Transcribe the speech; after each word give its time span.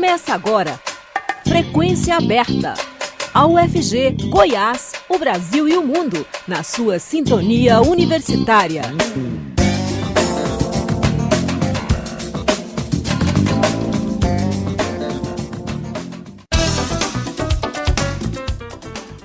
Começa 0.00 0.32
agora. 0.32 0.80
Frequência 1.46 2.16
aberta. 2.16 2.72
A 3.34 3.46
UFG, 3.46 4.30
Goiás, 4.30 4.92
o 5.10 5.18
Brasil 5.18 5.68
e 5.68 5.76
o 5.76 5.86
mundo, 5.86 6.26
na 6.48 6.62
sua 6.62 6.98
sintonia 6.98 7.82
universitária. 7.82 8.80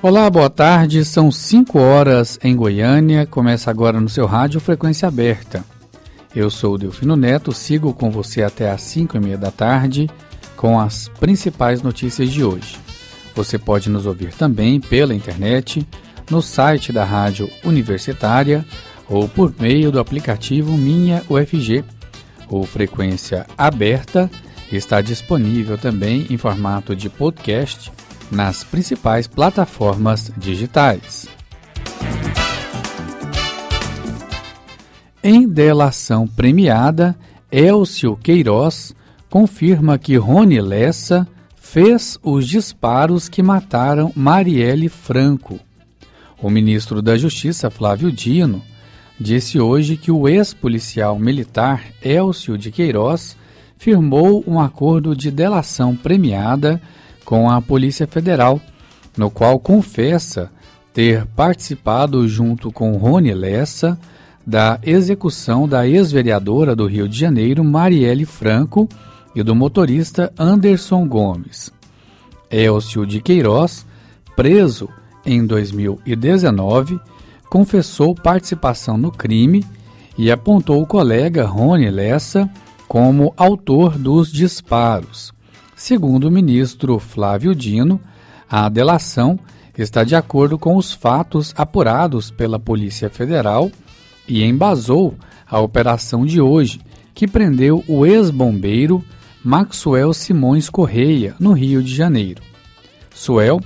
Olá, 0.02 0.28
boa 0.28 0.50
tarde. 0.50 1.06
São 1.06 1.32
5 1.32 1.78
horas 1.78 2.38
em 2.44 2.54
Goiânia. 2.54 3.24
Começa 3.24 3.70
agora 3.70 3.98
no 3.98 4.10
seu 4.10 4.26
rádio 4.26 4.60
Frequência 4.60 5.08
Aberta. 5.08 5.64
Eu 6.34 6.50
sou 6.50 6.74
o 6.74 6.78
Delfino 6.78 7.16
Neto, 7.16 7.50
sigo 7.50 7.94
com 7.94 8.10
você 8.10 8.42
até 8.42 8.70
às 8.70 8.82
5 8.82 9.16
e 9.16 9.20
meia 9.20 9.38
da 9.38 9.50
tarde 9.50 10.06
com 10.56 10.80
as 10.80 11.08
principais 11.20 11.82
notícias 11.82 12.30
de 12.30 12.42
hoje. 12.42 12.78
Você 13.34 13.58
pode 13.58 13.90
nos 13.90 14.06
ouvir 14.06 14.32
também 14.32 14.80
pela 14.80 15.14
internet, 15.14 15.86
no 16.30 16.40
site 16.40 16.92
da 16.92 17.04
Rádio 17.04 17.50
Universitária 17.62 18.64
ou 19.08 19.28
por 19.28 19.54
meio 19.60 19.92
do 19.92 20.00
aplicativo 20.00 20.72
Minha 20.72 21.22
UFG. 21.28 21.84
O 22.48 22.64
Frequência 22.64 23.46
Aberta 23.56 24.30
está 24.72 25.00
disponível 25.00 25.76
também 25.78 26.26
em 26.30 26.36
formato 26.36 26.96
de 26.96 27.08
podcast 27.08 27.92
nas 28.30 28.64
principais 28.64 29.26
plataformas 29.26 30.32
digitais. 30.36 31.28
Em 35.22 35.46
delação 35.46 36.26
premiada, 36.26 37.16
Elcio 37.50 38.16
Queiroz 38.16 38.95
confirma 39.30 39.98
que 39.98 40.16
Rony 40.16 40.60
Lessa 40.60 41.26
fez 41.56 42.18
os 42.22 42.46
disparos 42.46 43.28
que 43.28 43.42
mataram 43.42 44.12
Marielle 44.14 44.88
Franco. 44.88 45.58
O 46.40 46.48
ministro 46.48 47.02
da 47.02 47.16
Justiça, 47.16 47.70
Flávio 47.70 48.12
Dino, 48.12 48.62
disse 49.18 49.58
hoje 49.58 49.96
que 49.96 50.10
o 50.10 50.28
ex-policial 50.28 51.18
militar 51.18 51.82
Elcio 52.02 52.56
de 52.56 52.70
Queiroz 52.70 53.36
firmou 53.78 54.44
um 54.46 54.60
acordo 54.60 55.14
de 55.16 55.30
delação 55.30 55.96
premiada 55.96 56.80
com 57.24 57.50
a 57.50 57.60
Polícia 57.60 58.06
Federal, 58.06 58.60
no 59.16 59.30
qual 59.30 59.58
confessa 59.58 60.50
ter 60.92 61.26
participado 61.26 62.26
junto 62.28 62.70
com 62.70 62.96
Rony 62.96 63.34
Lessa 63.34 63.98
da 64.46 64.78
execução 64.82 65.68
da 65.68 65.86
ex-vereadora 65.86 66.76
do 66.76 66.86
Rio 66.86 67.08
de 67.08 67.18
Janeiro, 67.18 67.64
Marielle 67.64 68.24
Franco, 68.24 68.88
e 69.36 69.42
do 69.42 69.54
motorista 69.54 70.32
Anderson 70.38 71.06
Gomes. 71.06 71.70
Elcio 72.50 73.06
de 73.06 73.20
Queiroz, 73.20 73.84
preso 74.34 74.88
em 75.26 75.46
2019, 75.46 76.98
confessou 77.50 78.14
participação 78.14 78.96
no 78.96 79.12
crime 79.12 79.62
e 80.16 80.30
apontou 80.30 80.80
o 80.80 80.86
colega 80.86 81.44
Rony 81.44 81.90
Lessa 81.90 82.48
como 82.88 83.34
autor 83.36 83.98
dos 83.98 84.32
disparos. 84.32 85.34
Segundo 85.76 86.28
o 86.28 86.30
ministro 86.30 86.98
Flávio 86.98 87.54
Dino, 87.54 88.00
a 88.48 88.66
delação 88.70 89.38
está 89.76 90.02
de 90.02 90.16
acordo 90.16 90.58
com 90.58 90.76
os 90.76 90.94
fatos 90.94 91.52
apurados 91.54 92.30
pela 92.30 92.58
Polícia 92.58 93.10
Federal 93.10 93.70
e 94.26 94.42
embasou 94.42 95.14
a 95.46 95.60
operação 95.60 96.24
de 96.24 96.40
hoje, 96.40 96.80
que 97.14 97.28
prendeu 97.28 97.84
o 97.86 98.06
ex-bombeiro 98.06 99.04
Maxwell 99.46 100.12
Simões 100.12 100.68
Correia, 100.68 101.36
no 101.38 101.52
Rio 101.52 101.80
de 101.80 101.94
Janeiro. 101.94 102.42
Suel, 103.14 103.60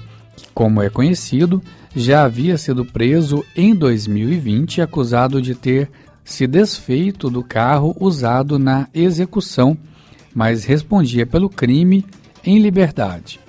como 0.52 0.82
é 0.82 0.90
conhecido, 0.90 1.62
já 1.96 2.22
havia 2.22 2.58
sido 2.58 2.84
preso 2.84 3.42
em 3.56 3.74
2020 3.74 4.82
acusado 4.82 5.40
de 5.40 5.54
ter 5.54 5.90
se 6.22 6.46
desfeito 6.46 7.30
do 7.30 7.42
carro 7.42 7.96
usado 7.98 8.58
na 8.58 8.88
execução, 8.92 9.74
mas 10.34 10.66
respondia 10.66 11.24
pelo 11.24 11.48
crime 11.48 12.04
em 12.44 12.58
liberdade. 12.58 13.40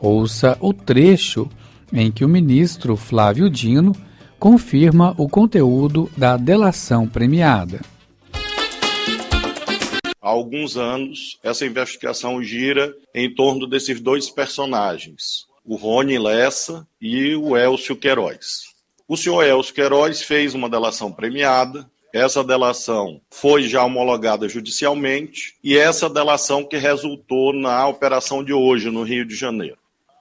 Ouça 0.00 0.56
o 0.60 0.72
trecho 0.72 1.46
em 1.92 2.10
que 2.10 2.24
o 2.24 2.28
ministro 2.28 2.96
Flávio 2.96 3.50
Dino 3.50 3.94
confirma 4.38 5.14
o 5.18 5.28
conteúdo 5.28 6.10
da 6.16 6.38
delação 6.38 7.06
premiada. 7.06 7.80
Há 10.26 10.30
alguns 10.30 10.76
anos, 10.76 11.38
essa 11.40 11.64
investigação 11.64 12.42
gira 12.42 12.92
em 13.14 13.32
torno 13.32 13.64
desses 13.64 14.00
dois 14.00 14.28
personagens, 14.28 15.46
o 15.64 15.76
Rony 15.76 16.18
Lessa 16.18 16.84
e 17.00 17.36
o 17.36 17.56
Elcio 17.56 17.94
Queiroz. 17.94 18.74
O 19.06 19.16
senhor 19.16 19.44
Elcio 19.44 19.72
Queiroz 19.72 20.22
fez 20.22 20.52
uma 20.52 20.68
delação 20.68 21.12
premiada, 21.12 21.88
essa 22.12 22.42
delação 22.42 23.20
foi 23.30 23.68
já 23.68 23.84
homologada 23.84 24.48
judicialmente 24.48 25.54
e 25.62 25.78
essa 25.78 26.10
delação 26.10 26.64
que 26.64 26.76
resultou 26.76 27.52
na 27.52 27.86
operação 27.86 28.42
de 28.42 28.52
hoje 28.52 28.90
no 28.90 29.04
Rio 29.04 29.24
de 29.24 29.36
Janeiro. 29.36 29.78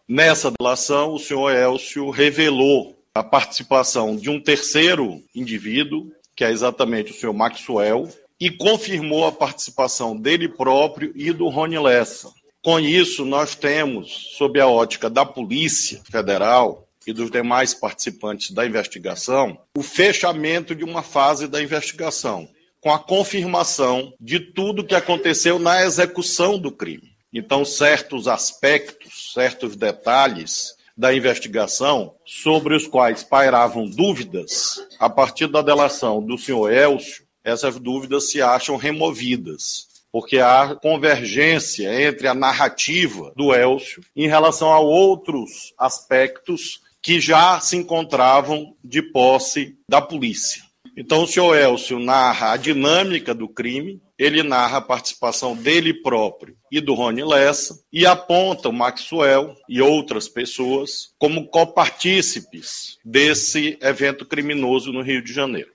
Nessa 0.07 0.51
delação, 0.51 1.15
o 1.15 1.19
senhor 1.19 1.49
Elcio 1.49 2.11
revelou 2.11 2.95
a 3.11 3.23
participação 3.23 4.15
de 4.15 4.29
um 4.29 4.39
terceiro 4.39 5.23
indivíduo, 5.33 6.11
que 6.35 6.43
é 6.43 6.51
exatamente 6.51 7.11
o 7.11 7.15
senhor 7.15 7.33
Maxwell, 7.33 8.07
e 8.39 8.49
confirmou 8.49 9.25
a 9.25 9.31
participação 9.31 10.15
dele 10.15 10.49
próprio 10.49 11.11
e 11.15 11.31
do 11.31 11.47
Rony 11.47 11.79
Lessa. 11.79 12.31
Com 12.61 12.79
isso, 12.79 13.23
nós 13.23 13.55
temos, 13.55 14.33
sob 14.37 14.59
a 14.59 14.67
ótica 14.67 15.09
da 15.09 15.25
Polícia 15.25 16.01
Federal 16.09 16.87
e 17.05 17.13
dos 17.13 17.29
demais 17.29 17.73
participantes 17.73 18.51
da 18.51 18.65
investigação, 18.65 19.57
o 19.77 19.83
fechamento 19.83 20.73
de 20.73 20.83
uma 20.83 21.03
fase 21.03 21.47
da 21.47 21.61
investigação, 21.61 22.49
com 22.81 22.91
a 22.91 22.99
confirmação 22.99 24.13
de 24.19 24.39
tudo 24.39 24.83
que 24.83 24.95
aconteceu 24.95 25.59
na 25.59 25.83
execução 25.83 26.57
do 26.57 26.71
crime. 26.71 27.15
Então, 27.31 27.63
certos 27.63 28.27
aspectos, 28.27 29.33
certos 29.33 29.75
detalhes 29.75 30.73
da 30.97 31.13
investigação 31.13 32.15
sobre 32.25 32.73
os 32.75 32.87
quais 32.87 33.23
pairavam 33.23 33.85
dúvidas, 33.85 34.79
a 34.97 35.09
partir 35.09 35.47
da 35.47 35.61
delação 35.61 36.23
do 36.23 36.37
senhor 36.37 36.71
Elcio, 36.71 37.24
essas 37.45 37.79
dúvidas 37.79 38.31
se 38.31 38.41
acham 38.41 38.75
removidas, 38.75 39.87
porque 40.11 40.39
há 40.39 40.75
convergência 40.75 42.07
entre 42.07 42.27
a 42.27 42.33
narrativa 42.33 43.31
do 43.35 43.53
Elcio 43.53 44.03
em 44.15 44.27
relação 44.27 44.73
a 44.73 44.79
outros 44.79 45.73
aspectos 45.77 46.81
que 47.01 47.21
já 47.21 47.59
se 47.59 47.77
encontravam 47.77 48.75
de 48.83 49.01
posse 49.01 49.77
da 49.87 50.01
polícia. 50.01 50.63
Então, 50.97 51.23
o 51.23 51.27
senhor 51.27 51.55
Elcio 51.55 51.99
narra 51.99 52.53
a 52.53 52.57
dinâmica 52.57 53.33
do 53.33 53.49
crime, 53.49 54.01
ele 54.17 54.41
narra 54.41 54.77
a 54.77 54.81
participação 54.81 55.55
dele 55.55 55.93
próprio 55.93 56.55
e 56.71 56.79
do 56.79 56.93
Rony 56.93 57.23
Lessa 57.23 57.77
e 57.91 58.05
aponta 58.05 58.69
o 58.69 58.73
Maxwell 58.73 59.55
e 59.67 59.81
outras 59.81 60.29
pessoas 60.29 61.09
como 61.19 61.47
copartícipes 61.47 62.97
desse 63.03 63.77
evento 63.81 64.25
criminoso 64.25 64.93
no 64.93 65.01
Rio 65.01 65.21
de 65.21 65.33
Janeiro. 65.33 65.74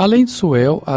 Além 0.00 0.24
de 0.24 0.30
Suel, 0.30 0.82
a, 0.86 0.94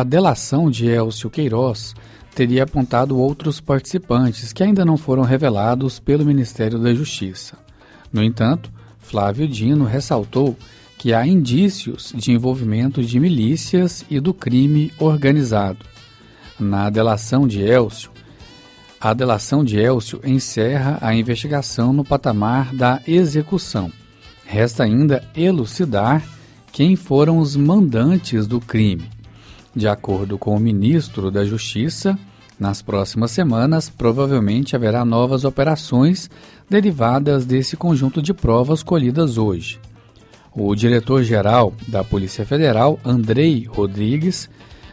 a 0.00 0.02
delação 0.02 0.68
de 0.68 0.88
Elcio 0.88 1.30
Queiroz 1.30 1.94
teria 2.34 2.64
apontado 2.64 3.16
outros 3.16 3.60
participantes 3.60 4.52
que 4.52 4.64
ainda 4.64 4.84
não 4.84 4.96
foram 4.96 5.22
revelados 5.22 6.00
pelo 6.00 6.24
Ministério 6.24 6.76
da 6.76 6.92
Justiça. 6.92 7.56
No 8.12 8.20
entanto, 8.20 8.68
Flávio 8.98 9.46
Dino 9.46 9.84
ressaltou 9.84 10.56
que 10.98 11.14
há 11.14 11.24
indícios 11.24 12.12
de 12.16 12.32
envolvimento 12.32 13.00
de 13.00 13.20
milícias 13.20 14.04
e 14.10 14.18
do 14.18 14.34
crime 14.34 14.92
organizado. 14.98 15.86
Na 16.58 16.90
delação 16.90 17.46
de 17.46 17.62
Elcio, 17.62 18.10
a 19.00 19.14
delação 19.14 19.62
de 19.62 19.78
Elcio 19.78 20.20
encerra 20.24 20.98
a 21.00 21.14
investigação 21.14 21.92
no 21.92 22.04
patamar 22.04 22.74
da 22.74 23.00
execução. 23.06 23.88
Resta 24.44 24.82
ainda 24.82 25.22
elucidar 25.32 26.35
quem 26.76 26.94
foram 26.94 27.38
os 27.38 27.56
mandantes 27.56 28.46
do 28.46 28.60
crime. 28.60 29.08
De 29.74 29.88
acordo 29.88 30.36
com 30.36 30.54
o 30.54 30.60
ministro 30.60 31.30
da 31.30 31.42
Justiça, 31.42 32.18
nas 32.60 32.82
próximas 32.82 33.30
semanas 33.30 33.88
provavelmente 33.88 34.76
haverá 34.76 35.02
novas 35.02 35.44
operações 35.44 36.28
derivadas 36.68 37.46
desse 37.46 37.78
conjunto 37.78 38.20
de 38.20 38.34
provas 38.34 38.82
colhidas 38.82 39.38
hoje. 39.38 39.80
O 40.54 40.74
diretor-geral 40.74 41.72
da 41.88 42.04
Polícia 42.04 42.44
Federal, 42.44 43.00
Andrei 43.02 43.64
Rodrigues, 43.64 44.46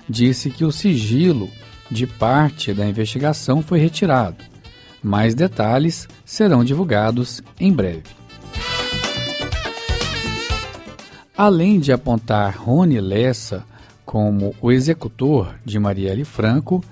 disse 0.08 0.50
que 0.50 0.64
o 0.64 0.72
sigilo 0.72 1.50
de 1.92 2.08
parte 2.08 2.74
da 2.74 2.88
investigação 2.88 3.62
foi 3.62 3.80
retirado. 3.80 4.38
Mais 5.04 5.36
detalhes 5.36 6.08
serão 6.24 6.64
divulgados 6.64 7.44
em 7.60 7.74
breve. 7.74 8.23
Além 11.36 11.80
de 11.80 11.92
apontar 11.92 12.56
Rony 12.56 13.02
Lessa 13.02 13.66
como 14.06 14.54
o 14.62 14.72
executor 14.72 15.56
de 15.66 15.80
Marielle 15.80 16.24
Franco, 16.24 16.84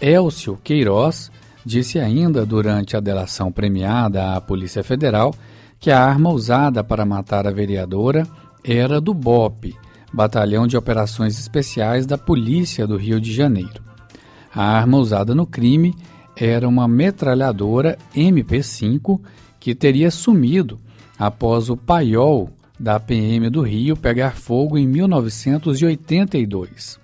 Elcio 0.00 0.56
Queiroz, 0.62 1.32
disse 1.64 1.98
ainda 1.98 2.46
durante 2.46 2.96
a 2.96 3.00
delação 3.00 3.50
premiada 3.50 4.36
à 4.36 4.40
Polícia 4.40 4.84
Federal 4.84 5.34
que 5.80 5.90
a 5.90 6.00
arma 6.00 6.30
usada 6.30 6.84
para 6.84 7.04
matar 7.04 7.46
a 7.46 7.50
vereadora 7.50 8.24
era 8.62 9.00
do 9.00 9.12
BOP, 9.12 9.74
Batalhão 10.12 10.68
de 10.68 10.76
Operações 10.76 11.38
Especiais 11.38 12.06
da 12.06 12.16
Polícia 12.16 12.86
do 12.86 12.96
Rio 12.96 13.20
de 13.20 13.32
Janeiro. 13.32 13.82
A 14.54 14.62
arma 14.62 14.98
usada 14.98 15.34
no 15.34 15.44
crime 15.46 15.92
era 16.36 16.68
uma 16.68 16.86
metralhadora 16.86 17.98
MP5 18.14 19.20
que 19.58 19.74
teria 19.74 20.10
sumido 20.12 20.78
após 21.18 21.68
o 21.68 21.76
paiol 21.76 22.48
da 22.78 23.00
PM 23.00 23.50
do 23.50 23.62
Rio 23.62 23.96
pegar 23.96 24.36
fogo 24.36 24.78
em 24.78 24.86
1982. 24.86 27.00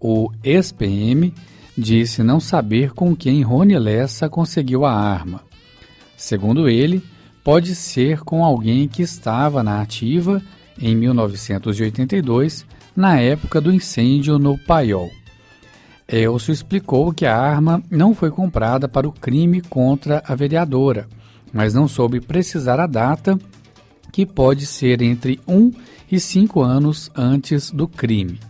O 0.00 0.30
ex-PM 0.44 1.34
disse 1.76 2.22
não 2.22 2.38
saber 2.40 2.92
com 2.92 3.16
quem 3.16 3.42
Rony 3.42 3.78
Lessa 3.78 4.28
conseguiu 4.28 4.84
a 4.84 4.92
arma. 4.92 5.40
Segundo 6.16 6.68
ele, 6.68 7.02
pode 7.42 7.74
ser 7.74 8.20
com 8.20 8.44
alguém 8.44 8.86
que 8.88 9.02
estava 9.02 9.62
na 9.62 9.80
ativa 9.80 10.42
em 10.80 10.94
1982, 10.94 12.66
na 12.94 13.18
época 13.20 13.60
do 13.60 13.72
incêndio 13.72 14.38
no 14.38 14.56
Paiol. 14.58 15.10
Elcio 16.08 16.52
explicou 16.52 17.12
que 17.12 17.26
a 17.26 17.36
arma 17.36 17.82
não 17.90 18.14
foi 18.14 18.30
comprada 18.30 18.88
para 18.88 19.06
o 19.06 19.12
crime 19.12 19.60
contra 19.60 20.22
a 20.26 20.34
vereadora, 20.34 21.06
mas 21.52 21.74
não 21.74 21.86
soube 21.86 22.20
precisar 22.20 22.80
a 22.80 22.86
data, 22.86 23.38
que 24.18 24.26
pode 24.26 24.66
ser 24.66 25.00
entre 25.00 25.38
1 25.46 25.70
e 26.10 26.18
5 26.18 26.60
anos 26.60 27.08
antes 27.14 27.70
do 27.70 27.86
crime. 27.86 28.40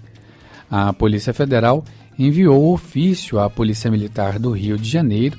A 0.70 0.94
Polícia 0.94 1.34
Federal 1.34 1.84
enviou 2.18 2.72
ofício 2.72 3.38
à 3.38 3.50
Polícia 3.50 3.90
Militar 3.90 4.38
do 4.38 4.50
Rio 4.50 4.78
de 4.78 4.88
Janeiro 4.88 5.36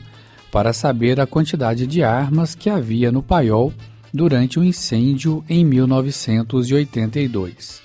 para 0.51 0.71
saber 0.71 1.19
a 1.19 1.25
quantidade 1.25 1.87
de 1.87 2.03
armas 2.03 2.53
que 2.53 2.69
havia 2.69 3.11
no 3.11 3.23
paiol 3.23 3.73
durante 4.13 4.59
o 4.59 4.63
incêndio 4.63 5.43
em 5.49 5.65
1982. 5.65 7.81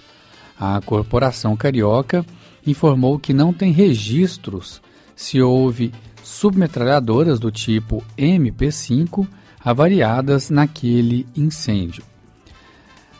A 0.61 0.79
Corporação 0.83 1.57
Carioca 1.57 2.27
informou 2.67 3.19
que 3.19 3.33
não 3.33 3.55
tem 3.55 3.73
registros 3.73 4.83
se 5.17 5.41
houve 5.41 5.95
submetralhadoras 6.23 7.41
do 7.41 7.51
tipo 7.51 8.05
MP5 8.19 9.27
avariadas 9.65 10.51
naquele 10.51 11.27
incêndio. 11.35 12.05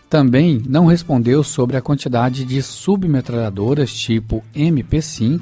Também 0.09 0.63
não 0.67 0.87
respondeu 0.87 1.43
sobre 1.43 1.77
a 1.77 1.83
quantidade 1.83 2.45
de 2.45 2.63
submetralhadoras 2.63 3.93
tipo 3.93 4.45
MP5 4.55 5.41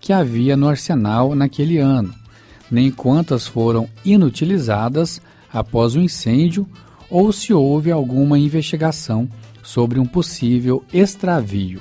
que 0.00 0.12
havia 0.12 0.56
no 0.56 0.68
arsenal 0.68 1.34
naquele 1.34 1.78
ano, 1.78 2.14
nem 2.70 2.90
quantas 2.90 3.46
foram 3.46 3.88
inutilizadas 4.04 5.20
após 5.52 5.94
o 5.94 6.00
incêndio 6.00 6.66
ou 7.10 7.32
se 7.32 7.52
houve 7.52 7.90
alguma 7.90 8.38
investigação 8.38 9.28
sobre 9.62 9.98
um 9.98 10.06
possível 10.06 10.84
extravio. 10.92 11.80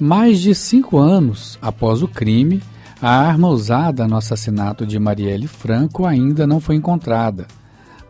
Mais 0.00 0.40
de 0.40 0.52
cinco 0.54 0.98
anos 0.98 1.56
após 1.62 2.02
o 2.02 2.08
crime, 2.08 2.60
a 3.00 3.10
arma 3.10 3.48
usada 3.48 4.08
no 4.08 4.16
assassinato 4.16 4.84
de 4.84 4.98
Marielle 4.98 5.46
Franco 5.46 6.04
ainda 6.04 6.46
não 6.46 6.58
foi 6.58 6.74
encontrada. 6.74 7.46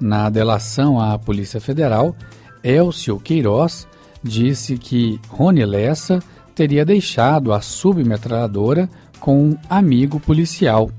Na 0.02 0.28
delação 0.28 0.98
à 1.00 1.16
Polícia 1.16 1.60
Federal, 1.60 2.16
Elcio 2.60 3.20
Queiroz 3.20 3.86
disse 4.20 4.76
que 4.76 5.20
Rony 5.28 5.64
Lessa 5.64 6.20
teria 6.56 6.84
deixado 6.84 7.52
a 7.52 7.60
submetralhadora 7.60 8.90
com 9.20 9.50
um 9.50 9.56
amigo 9.70 10.18
policial. 10.18 10.90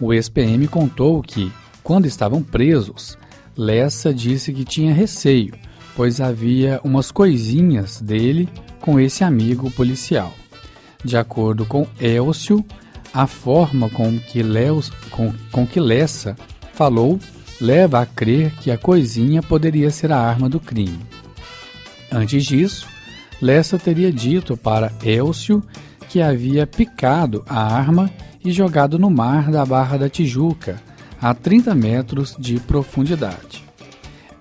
O 0.00 0.14
ex-PM 0.14 0.68
contou 0.68 1.20
que, 1.20 1.50
quando 1.82 2.06
estavam 2.06 2.40
presos, 2.40 3.18
Lessa 3.56 4.14
disse 4.14 4.52
que 4.52 4.64
tinha 4.64 4.94
receio, 4.94 5.54
pois 5.96 6.20
havia 6.20 6.80
umas 6.84 7.10
coisinhas 7.10 8.00
dele 8.00 8.48
com 8.80 9.00
esse 9.00 9.24
amigo 9.24 9.68
policial. 9.72 10.32
De 11.04 11.16
acordo 11.16 11.66
com 11.66 11.88
Elcio, 12.00 12.64
a 13.12 13.26
forma 13.26 13.90
com 13.90 14.16
que, 14.16 14.44
Leos, 14.44 14.90
com, 15.10 15.34
com 15.50 15.66
que 15.66 15.80
Lessa 15.80 16.36
falou 16.72 17.18
leva 17.60 18.00
a 18.00 18.06
crer 18.06 18.52
que 18.60 18.70
a 18.70 18.78
coisinha 18.78 19.42
poderia 19.42 19.90
ser 19.90 20.12
a 20.12 20.18
arma 20.18 20.48
do 20.48 20.60
crime. 20.60 21.00
Antes 22.10 22.44
disso, 22.44 22.86
Lessa 23.40 23.78
teria 23.78 24.12
dito 24.12 24.56
para 24.56 24.92
Elcio 25.02 25.62
que 26.08 26.20
havia 26.20 26.66
picado 26.66 27.44
a 27.46 27.62
arma 27.62 28.10
e 28.44 28.50
jogado 28.50 28.98
no 28.98 29.10
mar 29.10 29.50
da 29.50 29.64
Barra 29.64 29.96
da 29.96 30.08
Tijuca, 30.08 30.80
a 31.20 31.34
30 31.34 31.74
metros 31.74 32.34
de 32.38 32.58
profundidade. 32.60 33.64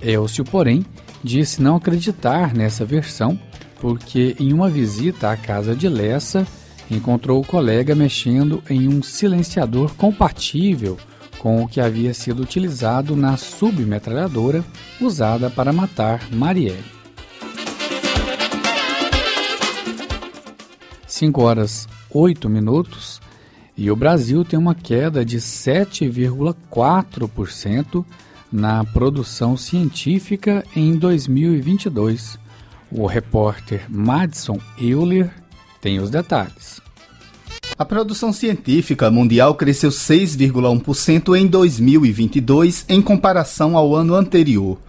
Elcio, 0.02 0.44
porém, 0.46 0.86
disse 1.24 1.62
não 1.62 1.76
acreditar 1.76 2.54
nessa 2.54 2.86
versão 2.86 3.40
porque 3.80 4.36
em 4.40 4.54
uma 4.54 4.70
visita 4.70 5.32
à 5.32 5.38
casa 5.38 5.76
de 5.76 5.88
Lessa 5.88 6.48
encontrou 6.90 7.42
o 7.42 7.46
colega 7.46 7.94
mexendo 7.94 8.64
em 8.70 8.88
um 8.88 9.04
silenciador 9.04 9.94
compatível 9.96 10.98
com 11.48 11.64
o 11.64 11.68
que 11.68 11.80
havia 11.80 12.14
sido 12.14 12.44
utilizado 12.44 13.16
na 13.16 13.38
submetralhadora 13.38 14.66
usada 15.00 15.50
para 15.50 15.72
matar 15.72 16.30
Marielle. 16.30 16.84
5 21.08 21.42
horas 21.42 21.88
8 22.12 22.50
minutos 22.50 23.22
e 23.78 23.90
o 23.90 23.96
Brasil 23.96 24.44
tem 24.44 24.60
uma 24.60 24.76
queda 24.76 25.24
de 25.24 25.38
7,4% 25.38 28.06
na 28.52 28.84
produção 28.84 29.56
científica 29.56 30.66
em 30.76 30.98
2022 30.98 32.38
o 32.92 33.06
repórter 33.06 33.86
Madison 33.88 34.60
Euler 34.78 35.32
tem 35.80 36.00
os 36.00 36.10
detalhes. 36.10 36.86
A 37.80 37.86
produção 37.86 38.34
científica 38.34 39.12
mundial 39.12 39.54
cresceu 39.54 39.92
6,1% 39.92 41.38
em 41.38 41.46
2022 41.46 42.84
em 42.90 43.00
comparação 43.00 43.78
ao 43.78 43.96
ano 43.96 44.16
anterior. 44.16 44.80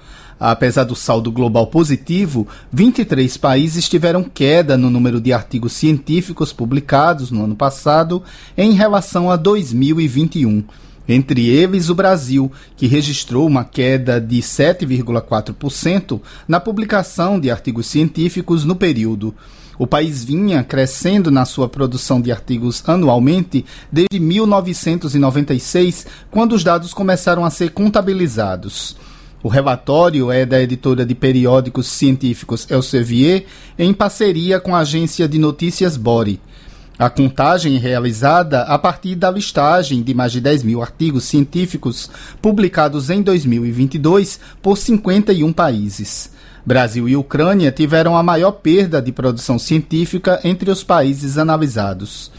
Apesar 0.41 0.85
do 0.85 0.97
saldo 0.97 1.31
global 1.31 1.67
positivo, 1.67 2.49
23 2.73 3.37
países 3.37 3.87
tiveram 3.87 4.25
queda 4.25 4.79
no 4.79 4.89
número 4.89 5.21
de 5.21 5.35
artigos 5.35 5.75
científicos 5.75 6.51
publicados 6.51 7.31
no 7.31 7.45
ano 7.45 7.55
passado 7.55 8.23
em 8.57 8.73
relação 8.73 9.31
a 9.31 9.37
2021 9.37 10.65
entre 11.09 11.49
eles 11.49 11.89
o 11.89 11.95
Brasil, 11.95 12.53
que 12.77 12.87
registrou 12.87 13.47
uma 13.47 13.65
queda 13.65 14.21
de 14.21 14.41
7,4% 14.41 16.21
na 16.47 16.61
publicação 16.61 17.41
de 17.41 17.51
artigos 17.51 17.87
científicos 17.87 18.63
no 18.65 18.77
período. 18.77 19.35
O 19.79 19.87
país 19.87 20.25
vinha 20.25 20.65
crescendo 20.65 21.31
na 21.31 21.45
sua 21.45 21.69
produção 21.69 22.21
de 22.21 22.33
artigos 22.33 22.83
anualmente 22.85 23.65
desde 23.93 24.19
1996, 24.19 26.05
quando 26.31 26.55
os 26.55 26.65
dados 26.65 26.93
começaram 26.93 27.45
a 27.45 27.51
ser 27.51 27.71
contabilizados. 27.71 28.97
O 29.41 29.47
relatório 29.49 30.33
é 30.33 30.45
da 30.45 30.61
editora 30.61 31.07
de 31.07 31.15
periódicos 31.15 31.87
científicos 31.87 32.69
Elsevier, 32.69 33.47
em 33.79 33.95
parceria 33.95 34.59
com 34.59 34.75
a 34.75 34.81
agência 34.81 35.29
de 35.29 35.39
notícias 35.39 35.97
Bori. 35.97 36.41
A 36.99 37.09
contagem 37.09 37.77
é 37.77 37.79
realizada 37.79 38.63
a 38.63 38.77
partir 38.77 39.15
da 39.15 39.31
listagem 39.31 40.03
de 40.03 40.13
mais 40.13 40.33
de 40.33 40.41
10 40.41 40.65
mil 40.65 40.83
artigos 40.83 41.23
científicos 41.23 42.11
publicados 42.43 43.09
em 43.11 43.23
2022 43.23 44.41
por 44.61 44.77
51 44.77 45.53
países. 45.53 46.37
Brasil 46.69 47.09
e 47.09 47.17
Ucrânia 47.17 47.73
tiveram 47.73 48.15
a 48.15 48.23
maior 48.23 48.53
perda 48.53 49.01
de 49.01 49.11
produção 49.11 49.59
científica 49.59 50.39
entre 50.45 50.71
os 50.71 50.85
países 50.85 51.39
analisados. 51.39 52.31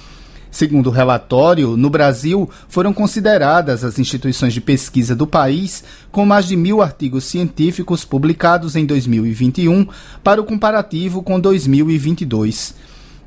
Segundo 0.51 0.85
o 0.85 0.91
relatório, 0.91 1.75
no 1.75 1.89
Brasil 1.89 2.47
foram 2.67 2.93
consideradas 2.93 3.83
as 3.83 3.97
instituições 3.97 4.53
de 4.53 4.61
pesquisa 4.61 5.15
do 5.15 5.25
país 5.25 5.83
com 6.11 6.27
mais 6.27 6.45
de 6.45 6.55
mil 6.55 6.79
artigos 6.79 7.23
científicos 7.23 8.05
publicados 8.05 8.75
em 8.75 8.85
2021 8.85 9.87
para 10.23 10.39
o 10.39 10.45
comparativo 10.45 11.23
com 11.23 11.39
2022. 11.39 12.75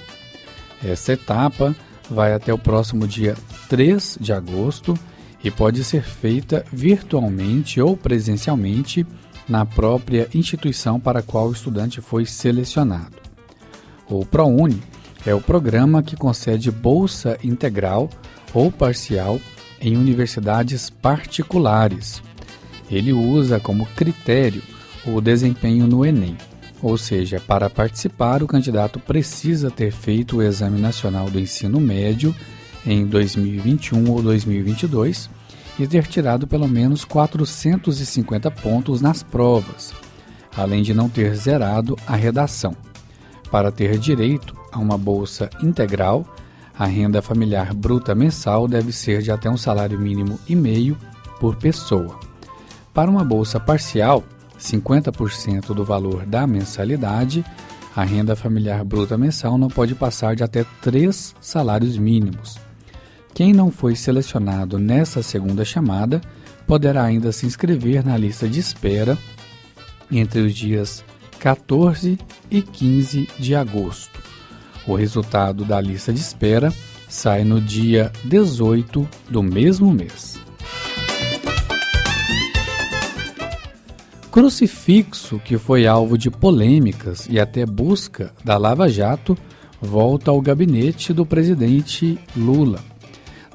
Essa 0.83 1.13
etapa 1.13 1.75
vai 2.09 2.33
até 2.33 2.51
o 2.53 2.57
próximo 2.57 3.07
dia 3.07 3.35
3 3.69 4.17
de 4.19 4.33
agosto 4.33 4.97
e 5.43 5.51
pode 5.51 5.83
ser 5.83 6.01
feita 6.03 6.65
virtualmente 6.73 7.79
ou 7.79 7.95
presencialmente 7.95 9.05
na 9.47 9.63
própria 9.63 10.27
instituição 10.33 10.99
para 10.99 11.19
a 11.19 11.23
qual 11.23 11.49
o 11.49 11.51
estudante 11.51 12.01
foi 12.01 12.25
selecionado. 12.25 13.17
O 14.09 14.25
ProUni 14.25 14.81
é 15.25 15.33
o 15.33 15.41
programa 15.41 16.03
que 16.03 16.15
concede 16.15 16.71
bolsa 16.71 17.37
integral 17.43 18.09
ou 18.53 18.71
parcial 18.71 19.39
em 19.81 19.97
universidades 19.97 20.89
particulares 20.89 22.21
ele 22.89 23.11
usa 23.13 23.59
como 23.59 23.85
critério 23.87 24.61
o 25.05 25.19
desempenho 25.19 25.87
no 25.87 26.05
Enem. 26.05 26.37
Ou 26.81 26.97
seja, 26.97 27.39
para 27.39 27.69
participar, 27.69 28.43
o 28.43 28.47
candidato 28.47 28.99
precisa 28.99 29.71
ter 29.71 29.91
feito 29.91 30.37
o 30.37 30.41
Exame 30.41 30.79
Nacional 30.79 31.29
do 31.29 31.39
Ensino 31.39 31.79
Médio 31.79 32.35
em 32.85 33.05
2021 33.05 34.11
ou 34.11 34.21
2022 34.21 35.29
e 35.79 35.87
ter 35.87 36.05
tirado 36.05 36.45
pelo 36.45 36.67
menos 36.67 37.03
450 37.03 38.51
pontos 38.51 39.01
nas 39.01 39.23
provas, 39.23 39.93
além 40.55 40.83
de 40.83 40.93
não 40.93 41.09
ter 41.09 41.35
zerado 41.35 41.97
a 42.05 42.15
redação. 42.15 42.75
Para 43.51 43.71
ter 43.71 43.97
direito 43.97 44.55
a 44.71 44.79
uma 44.79 44.97
bolsa 44.97 45.49
integral, 45.61 46.25
a 46.77 46.85
renda 46.85 47.21
familiar 47.21 47.73
bruta 47.73 48.13
mensal 48.13 48.67
deve 48.67 48.91
ser 48.91 49.21
de 49.21 49.31
até 49.31 49.49
um 49.49 49.57
salário 49.57 49.99
mínimo 49.99 50.39
e 50.47 50.55
meio 50.55 50.97
por 51.39 51.55
pessoa. 51.55 52.19
Para 52.93 53.09
uma 53.09 53.23
bolsa 53.23 53.59
parcial, 53.59 54.23
50% 54.59 55.73
do 55.73 55.85
valor 55.85 56.25
da 56.25 56.45
mensalidade, 56.45 57.45
a 57.95 58.03
renda 58.03 58.35
familiar 58.35 58.83
bruta 58.83 59.17
mensal 59.17 59.57
não 59.57 59.69
pode 59.69 59.95
passar 59.95 60.35
de 60.35 60.43
até 60.43 60.65
três 60.81 61.33
salários 61.39 61.97
mínimos. 61.97 62.57
Quem 63.33 63.53
não 63.53 63.71
foi 63.71 63.95
selecionado 63.95 64.79
nessa 64.79 65.21
segunda 65.21 65.63
chamada 65.63 66.21
poderá 66.67 67.03
ainda 67.03 67.31
se 67.31 67.45
inscrever 67.45 68.03
na 68.03 68.17
lista 68.17 68.47
de 68.47 68.59
espera 68.59 69.17
entre 70.11 70.41
os 70.41 70.53
dias 70.53 71.03
14 71.39 72.17
e 72.49 72.61
15 72.61 73.27
de 73.37 73.55
agosto. 73.55 74.21
O 74.87 74.95
resultado 74.95 75.65
da 75.65 75.79
lista 75.81 76.13
de 76.13 76.19
espera 76.19 76.73
sai 77.07 77.43
no 77.43 77.59
dia 77.59 78.11
18 78.23 79.07
do 79.29 79.41
mesmo 79.41 79.91
mês. 79.91 80.39
Crucifixo, 84.31 85.39
que 85.39 85.57
foi 85.57 85.87
alvo 85.87 86.17
de 86.17 86.29
polêmicas 86.29 87.25
e 87.29 87.39
até 87.39 87.65
busca 87.65 88.33
da 88.43 88.57
Lava 88.57 88.89
Jato, 88.89 89.37
volta 89.81 90.29
ao 90.29 90.41
gabinete 90.41 91.13
do 91.13 91.25
presidente 91.25 92.19
Lula. 92.35 92.79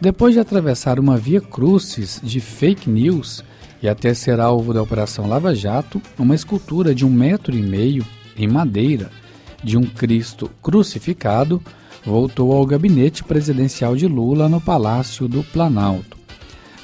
Depois 0.01 0.33
de 0.33 0.41
atravessar 0.41 0.99
uma 0.99 1.19
via 1.19 1.41
crucis 1.41 2.19
de 2.23 2.41
fake 2.41 2.89
news 2.89 3.45
e 3.83 3.89
até 3.89 4.13
ser 4.15 4.41
alvo 4.41 4.75
da 4.75 4.83
Operação 4.83 5.27
Lava 5.27 5.55
Jato, 5.55 6.01
uma 6.19 6.35
escultura 6.35 6.95
de 6.95 7.05
um 7.05 7.11
metro 7.11 7.57
e 7.57 7.63
meio 7.63 8.05
em 8.37 8.47
madeira 8.47 9.11
de 9.63 9.77
um 9.77 9.83
Cristo 9.83 10.51
crucificado 10.63 11.63
voltou 12.05 12.53
ao 12.53 12.65
gabinete 12.65 13.23
presidencial 13.23 13.95
de 13.95 14.07
Lula 14.07 14.49
no 14.49 14.61
Palácio 14.61 15.29
do 15.29 15.43
Planalto. 15.43 16.19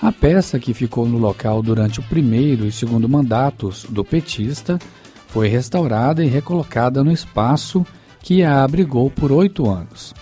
A 0.00 0.12
peça, 0.12 0.58
que 0.58 0.74
ficou 0.74 1.08
no 1.08 1.16
local 1.16 1.62
durante 1.62 2.00
o 2.00 2.02
primeiro 2.02 2.66
e 2.66 2.72
segundo 2.72 3.08
mandatos 3.08 3.86
do 3.88 4.04
petista, 4.04 4.78
foi 5.26 5.48
restaurada 5.48 6.24
e 6.24 6.28
recolocada 6.28 7.02
no 7.02 7.10
espaço 7.10 7.84
que 8.20 8.42
a 8.42 8.62
abrigou 8.62 9.10
por 9.10 9.32
oito 9.32 9.68
anos. 9.68 10.14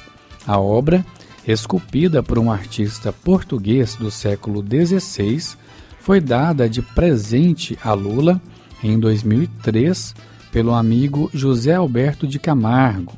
A 0.46 0.58
obra, 0.60 1.04
esculpida 1.46 2.22
por 2.22 2.38
um 2.38 2.52
artista 2.52 3.12
português 3.12 3.96
do 3.96 4.10
século 4.10 4.62
XVI, 4.62 5.56
foi 6.04 6.20
dada 6.20 6.68
de 6.68 6.82
presente 6.82 7.78
a 7.82 7.94
Lula 7.94 8.38
em 8.82 9.00
2003 9.00 10.14
pelo 10.52 10.74
amigo 10.74 11.30
José 11.32 11.72
Alberto 11.72 12.26
de 12.26 12.38
Camargo, 12.38 13.14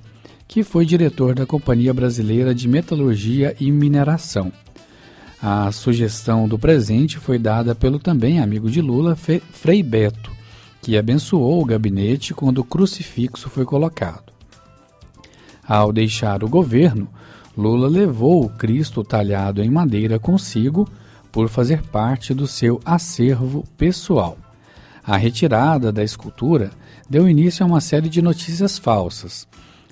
que 0.47 0.63
foi 0.63 0.87
diretor 0.87 1.35
da 1.35 1.45
Companhia 1.45 1.93
Brasileira 1.93 2.55
de 2.55 2.69
Metalurgia 2.69 3.57
e 3.59 3.73
Mineração. 3.73 4.53
A 5.43 5.73
sugestão 5.73 6.47
do 6.47 6.61
presente 6.61 7.19
foi 7.19 7.41
dada 7.41 7.75
pelo 7.75 7.99
também 7.99 8.39
amigo 8.39 8.71
de 8.71 8.81
Lula, 8.81 9.17
Frei 9.17 9.83
Beto, 9.83 10.31
que 10.81 10.97
abençoou 10.97 11.61
o 11.61 11.67
gabinete 11.67 12.33
quando 12.33 12.59
o 12.59 12.65
crucifixo 12.65 13.51
foi 13.51 13.65
colocado. 13.65 14.33
Ao 15.67 15.93
deixar 15.93 16.45
o 16.45 16.49
governo, 16.49 17.09
Lula 17.59 17.89
levou 17.89 18.45
o 18.45 18.49
Cristo 18.49 19.03
talhado 19.03 19.61
em 19.61 19.69
madeira 19.69 20.21
consigo 20.21 20.89
por 21.37 21.51
fazer 21.51 21.83
parte 21.83 22.33
do 22.33 22.47
seu 22.47 22.81
acervo 22.83 23.63
pessoal. 23.77 24.39
A 25.05 25.19
retirada 25.19 25.93
da 25.93 26.03
escultura 26.03 26.71
deu 27.11 27.29
início 27.29 27.63
a 27.63 27.67
uma 27.67 27.79
série 27.79 28.09
de 28.09 28.23
notícias 28.23 28.79
falsas. 28.79 29.47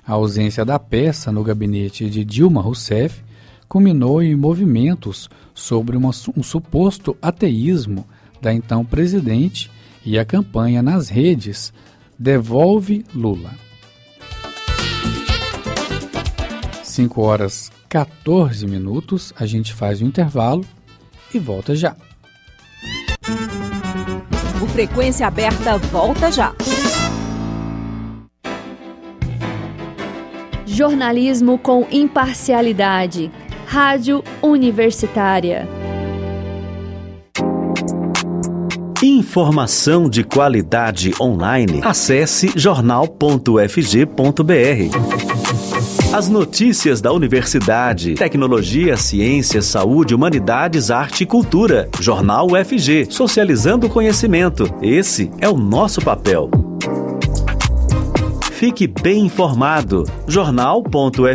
A 0.07 0.13
ausência 0.13 0.65
da 0.65 0.79
peça 0.79 1.31
no 1.31 1.43
gabinete 1.43 2.09
de 2.09 2.25
Dilma 2.25 2.63
Rousseff 2.63 3.23
culminou 3.69 4.23
em 4.23 4.35
movimentos 4.35 5.29
sobre 5.53 5.95
uma, 5.95 6.09
um 6.35 6.41
suposto 6.41 7.15
ateísmo 7.21 8.07
da 8.41 8.51
então 8.51 8.83
presidente 8.83 9.69
e 10.03 10.17
a 10.17 10.25
campanha 10.25 10.81
nas 10.81 11.09
redes 11.09 11.71
Devolve 12.17 13.05
Lula. 13.13 13.51
5 16.81 17.21
horas 17.21 17.71
14 17.87 18.65
minutos, 18.65 19.31
a 19.37 19.45
gente 19.45 19.75
faz 19.75 20.01
o 20.01 20.05
intervalo 20.05 20.65
e 21.33 21.39
volta 21.39 21.75
já. 21.75 21.95
O 24.61 24.67
Frequência 24.67 25.27
Aberta 25.27 25.77
volta 25.77 26.31
já. 26.31 26.53
Jornalismo 30.65 31.57
com 31.57 31.87
imparcialidade 31.89 33.31
Rádio 33.65 34.23
Universitária. 34.41 35.67
Informação 39.03 40.09
de 40.09 40.23
qualidade 40.23 41.11
online. 41.19 41.81
Acesse 41.83 42.51
jornal.fg.br. 42.55 45.24
As 46.15 46.29
notícias 46.29 47.01
da 47.01 47.11
universidade, 47.11 48.13
tecnologia, 48.13 48.95
ciência, 48.95 49.61
saúde, 49.61 50.15
humanidades, 50.15 50.89
arte 50.89 51.23
e 51.23 51.25
cultura. 51.25 51.89
Jornal 51.99 52.47
UFG, 52.53 53.07
socializando 53.11 53.87
o 53.87 53.89
conhecimento. 53.89 54.73
Esse 54.81 55.29
é 55.41 55.49
o 55.49 55.57
nosso 55.57 55.99
papel. 55.99 56.49
Fique 58.53 58.87
bem 58.87 59.25
informado. 59.25 60.05
jornal.fg.br 60.25 61.25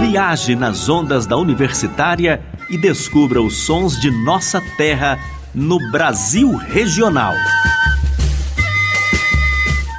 Viaje 0.00 0.54
nas 0.54 0.88
ondas 0.88 1.26
da 1.26 1.36
Universitária 1.36 2.40
e 2.70 2.78
descubra 2.78 3.42
os 3.42 3.56
sons 3.66 4.00
de 4.00 4.08
nossa 4.24 4.62
terra 4.76 5.18
no 5.52 5.80
Brasil 5.90 6.54
Regional. 6.54 7.34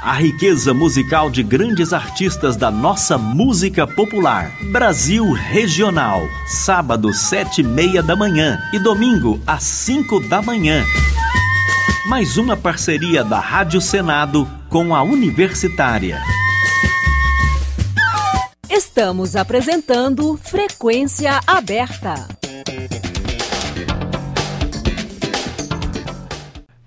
A 0.03 0.13
riqueza 0.13 0.73
musical 0.73 1.29
de 1.29 1.43
grandes 1.43 1.93
artistas 1.93 2.57
da 2.57 2.71
nossa 2.71 3.19
música 3.19 3.85
popular. 3.85 4.51
Brasil 4.71 5.31
Regional. 5.31 6.27
Sábado, 6.47 7.13
sete 7.13 7.61
e 7.61 7.63
meia 7.63 8.01
da 8.01 8.15
manhã 8.15 8.59
e 8.73 8.79
domingo, 8.79 9.39
às 9.45 9.61
cinco 9.61 10.19
da 10.27 10.41
manhã. 10.41 10.83
Mais 12.07 12.35
uma 12.35 12.57
parceria 12.57 13.23
da 13.23 13.39
Rádio 13.39 13.79
Senado 13.79 14.49
com 14.69 14.95
a 14.95 15.03
Universitária. 15.03 16.19
Estamos 18.67 19.35
apresentando 19.35 20.35
Frequência 20.35 21.39
Aberta. 21.45 22.27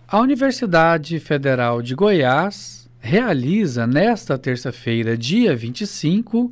A 0.09 0.19
Universidade 0.19 1.21
Federal 1.21 1.81
de 1.81 1.95
Goiás 1.95 2.74
realiza 3.05 3.87
nesta 3.87 4.39
terça-feira, 4.39 5.15
dia 5.15 5.55
25, 5.55 6.51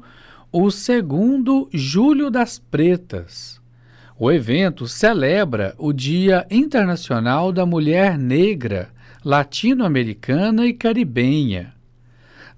o 0.53 0.71
segundo 0.71 1.67
Julho 1.73 2.31
das 2.31 2.59
Pretas. 2.59 3.59
O 4.19 4.31
evento 4.31 4.87
celebra 4.87 5.75
o 5.79 5.95
Dia 5.95 6.47
Internacional 6.51 7.53
da 7.53 7.65
Mulher 7.65 8.19
Negra, 8.19 8.91
Latino-Americana 9.25 10.67
e 10.67 10.75
Caribenha 10.75 11.73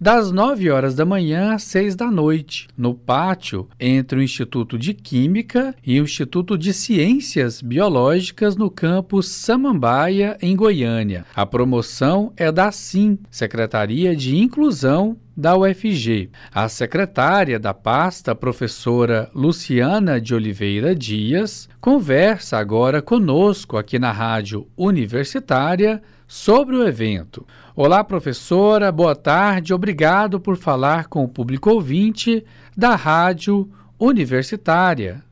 das 0.01 0.31
9 0.31 0.71
horas 0.71 0.95
da 0.95 1.05
manhã 1.05 1.55
às 1.55 1.63
6 1.65 1.95
da 1.95 2.11
noite, 2.11 2.69
no 2.77 2.95
pátio 2.95 3.69
entre 3.79 4.19
o 4.19 4.23
Instituto 4.23 4.79
de 4.79 4.95
Química 4.95 5.75
e 5.85 6.01
o 6.01 6.05
Instituto 6.05 6.57
de 6.59 6.73
Ciências 6.73 7.61
Biológicas 7.61 8.57
no 8.57 8.71
campus 8.71 9.29
Samambaia, 9.29 10.37
em 10.41 10.55
Goiânia. 10.57 11.25
A 11.35 11.47
promoção 11.47 12.33
é 12.37 12.51
da 12.51 12.71
SIM, 12.73 13.19
Secretaria 13.31 14.17
de 14.17 14.37
Inclusão 14.37 15.17
da 15.37 15.57
UFG. 15.57 16.31
A 16.53 16.69
secretária 16.69 17.59
da 17.59 17.75
pasta, 17.75 18.35
professora 18.35 19.31
Luciana 19.35 20.21
de 20.21 20.35
Oliveira 20.35 20.95
Dias, 20.95 21.69
conversa 21.81 22.59
agora 22.59 23.03
conosco 23.03 23.77
aqui 23.77 23.99
na 23.99 24.13
Rádio 24.13 24.67
Universitária 24.77 26.01
sobre 26.27 26.77
o 26.77 26.87
evento. 26.87 27.47
Olá, 27.77 28.03
professora, 28.03 28.91
boa 28.91 29.17
tarde, 29.17 29.75
obrigado 29.75 30.41
por 30.41 30.57
falar 30.57 31.09
com 31.09 31.25
o 31.25 31.29
público 31.29 31.71
ouvinte 31.71 32.45
da 32.77 32.95
Rádio 32.95 33.71
Universitária. 33.99 35.23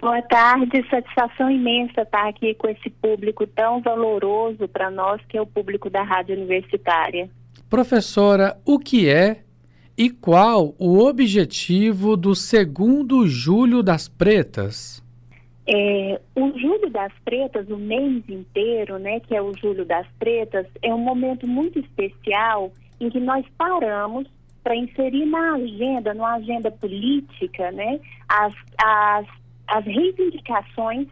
Boa 0.00 0.22
tarde, 0.22 0.84
satisfação 0.88 1.50
imensa 1.50 2.02
estar 2.02 2.28
aqui 2.28 2.54
com 2.54 2.68
esse 2.68 2.88
público 2.88 3.46
tão 3.48 3.80
valoroso 3.80 4.68
para 4.68 4.90
nós, 4.90 5.20
que 5.28 5.36
é 5.36 5.42
o 5.42 5.46
público 5.46 5.90
da 5.90 6.02
Rádio 6.02 6.36
Universitária. 6.36 7.28
Professora, 7.68 8.56
o 8.64 8.78
que 8.78 9.08
é 9.08 9.42
e 9.96 10.08
qual 10.08 10.76
o 10.78 11.00
objetivo 11.00 12.16
do 12.16 12.32
segundo 12.32 13.26
Julho 13.26 13.82
das 13.82 14.06
Pretas? 14.06 15.02
É, 15.70 16.18
o 16.34 16.58
Julho 16.58 16.88
das 16.88 17.12
Pretas, 17.26 17.68
o 17.68 17.76
mês 17.76 18.26
inteiro, 18.26 18.98
né, 18.98 19.20
que 19.20 19.36
é 19.36 19.42
o 19.42 19.54
Julho 19.54 19.84
das 19.84 20.06
Pretas, 20.18 20.66
é 20.80 20.94
um 20.94 20.98
momento 20.98 21.46
muito 21.46 21.78
especial 21.78 22.72
em 22.98 23.10
que 23.10 23.20
nós 23.20 23.44
paramos 23.58 24.26
para 24.64 24.74
inserir 24.74 25.26
na 25.26 25.56
agenda, 25.56 26.14
numa 26.14 26.36
agenda 26.36 26.70
política, 26.70 27.70
né, 27.70 28.00
as, 28.26 28.54
as, 28.82 29.26
as 29.66 29.84
reivindicações 29.84 31.06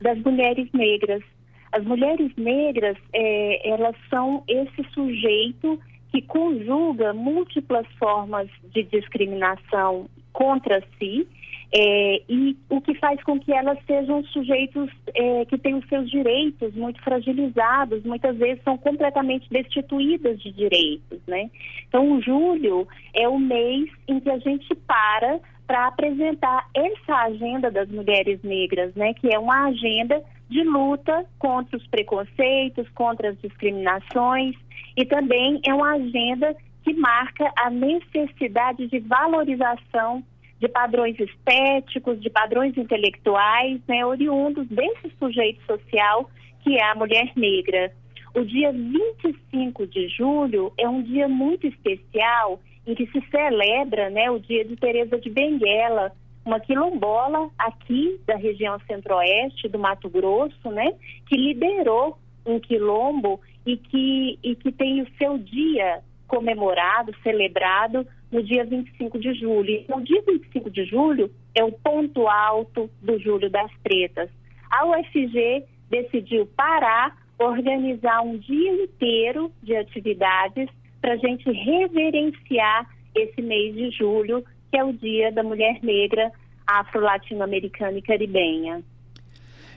das 0.00 0.18
mulheres 0.20 0.66
negras. 0.72 1.22
As 1.70 1.84
mulheres 1.84 2.32
negras, 2.36 2.96
é, 3.12 3.68
elas 3.68 3.94
são 4.08 4.42
esse 4.48 4.82
sujeito 4.94 5.78
que 6.10 6.22
conjuga 6.22 7.12
múltiplas 7.12 7.86
formas 7.98 8.48
de 8.72 8.82
discriminação 8.82 10.08
contra 10.32 10.82
si 10.98 11.28
é, 11.72 12.22
e 12.28 12.56
o 12.68 12.80
que 12.80 12.94
faz 12.96 13.22
com 13.22 13.38
que 13.38 13.52
elas 13.52 13.78
sejam 13.86 14.24
sujeitos 14.24 14.90
é, 15.14 15.44
que 15.44 15.56
têm 15.56 15.74
os 15.74 15.86
seus 15.88 16.10
direitos 16.10 16.74
muito 16.74 17.00
fragilizados, 17.02 18.02
muitas 18.04 18.36
vezes 18.36 18.62
são 18.64 18.76
completamente 18.76 19.48
destituídas 19.48 20.40
de 20.40 20.50
direitos, 20.50 21.20
né? 21.28 21.48
Então, 21.88 22.12
o 22.12 22.20
julho 22.20 22.88
é 23.14 23.28
o 23.28 23.38
mês 23.38 23.88
em 24.08 24.18
que 24.18 24.30
a 24.30 24.38
gente 24.38 24.74
para 24.86 25.38
para 25.66 25.86
apresentar 25.86 26.68
essa 26.74 27.14
agenda 27.14 27.70
das 27.70 27.88
mulheres 27.88 28.42
negras, 28.42 28.92
né? 28.96 29.14
Que 29.14 29.32
é 29.32 29.38
uma 29.38 29.68
agenda 29.68 30.20
de 30.48 30.64
luta 30.64 31.24
contra 31.38 31.76
os 31.76 31.86
preconceitos, 31.86 32.88
contra 32.88 33.30
as 33.30 33.40
discriminações 33.40 34.56
e 34.96 35.04
também 35.06 35.60
é 35.64 35.72
uma 35.72 35.92
agenda 35.92 36.56
que 36.82 36.92
marca 36.94 37.52
a 37.56 37.70
necessidade 37.70 38.88
de 38.88 38.98
valorização 38.98 40.24
de 40.60 40.68
padrões 40.68 41.18
estéticos, 41.18 42.20
de 42.20 42.28
padrões 42.28 42.76
intelectuais, 42.76 43.80
né, 43.88 44.04
oriundos 44.04 44.68
desse 44.68 45.10
sujeito 45.18 45.64
social 45.64 46.30
que 46.62 46.76
é 46.76 46.84
a 46.84 46.94
mulher 46.94 47.32
negra. 47.34 47.90
O 48.34 48.44
dia 48.44 48.70
25 48.70 49.86
de 49.86 50.08
julho 50.08 50.72
é 50.78 50.86
um 50.88 51.02
dia 51.02 51.26
muito 51.26 51.66
especial 51.66 52.60
em 52.86 52.94
que 52.94 53.06
se 53.06 53.20
celebra 53.30 54.10
né, 54.10 54.30
o 54.30 54.38
dia 54.38 54.64
de 54.64 54.76
Teresa 54.76 55.18
de 55.18 55.30
Benguela, 55.30 56.12
uma 56.44 56.60
quilombola 56.60 57.50
aqui 57.58 58.20
da 58.26 58.36
região 58.36 58.78
centro-oeste 58.86 59.68
do 59.68 59.78
Mato 59.78 60.08
Grosso, 60.08 60.70
né, 60.70 60.92
que 61.26 61.36
liderou 61.36 62.18
um 62.44 62.60
quilombo 62.60 63.40
e 63.64 63.76
que, 63.76 64.38
e 64.42 64.54
que 64.54 64.72
tem 64.72 65.02
o 65.02 65.08
seu 65.18 65.38
dia 65.38 66.02
comemorado, 66.30 67.12
celebrado 67.24 68.06
no 68.30 68.40
dia 68.40 68.64
25 68.64 69.18
de 69.18 69.34
julho. 69.34 69.84
O 69.88 70.00
dia 70.00 70.22
25 70.26 70.70
de 70.70 70.84
julho 70.84 71.28
é 71.54 71.64
o 71.64 71.72
ponto 71.72 72.28
alto 72.28 72.88
do 73.02 73.18
Julho 73.18 73.50
das 73.50 73.70
Pretas. 73.82 74.30
A 74.70 74.86
UFG 74.86 75.64
decidiu 75.90 76.46
parar, 76.46 77.18
organizar 77.36 78.22
um 78.22 78.38
dia 78.38 78.84
inteiro 78.84 79.50
de 79.60 79.74
atividades 79.74 80.68
para 81.00 81.14
a 81.14 81.16
gente 81.16 81.50
reverenciar 81.50 82.88
esse 83.12 83.42
mês 83.42 83.74
de 83.74 83.90
julho, 83.90 84.44
que 84.70 84.78
é 84.78 84.84
o 84.84 84.92
Dia 84.92 85.32
da 85.32 85.42
Mulher 85.42 85.80
Negra 85.82 86.30
Afro-Latino-Americana 86.64 87.98
e 87.98 88.02
Caribenha. 88.02 88.84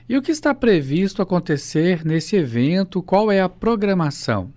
E 0.08 0.16
o 0.16 0.22
que 0.22 0.30
está 0.30 0.54
previsto 0.54 1.20
acontecer 1.20 2.04
nesse 2.04 2.36
evento? 2.36 3.02
Qual 3.02 3.32
é 3.32 3.40
a 3.40 3.48
programação? 3.48 4.52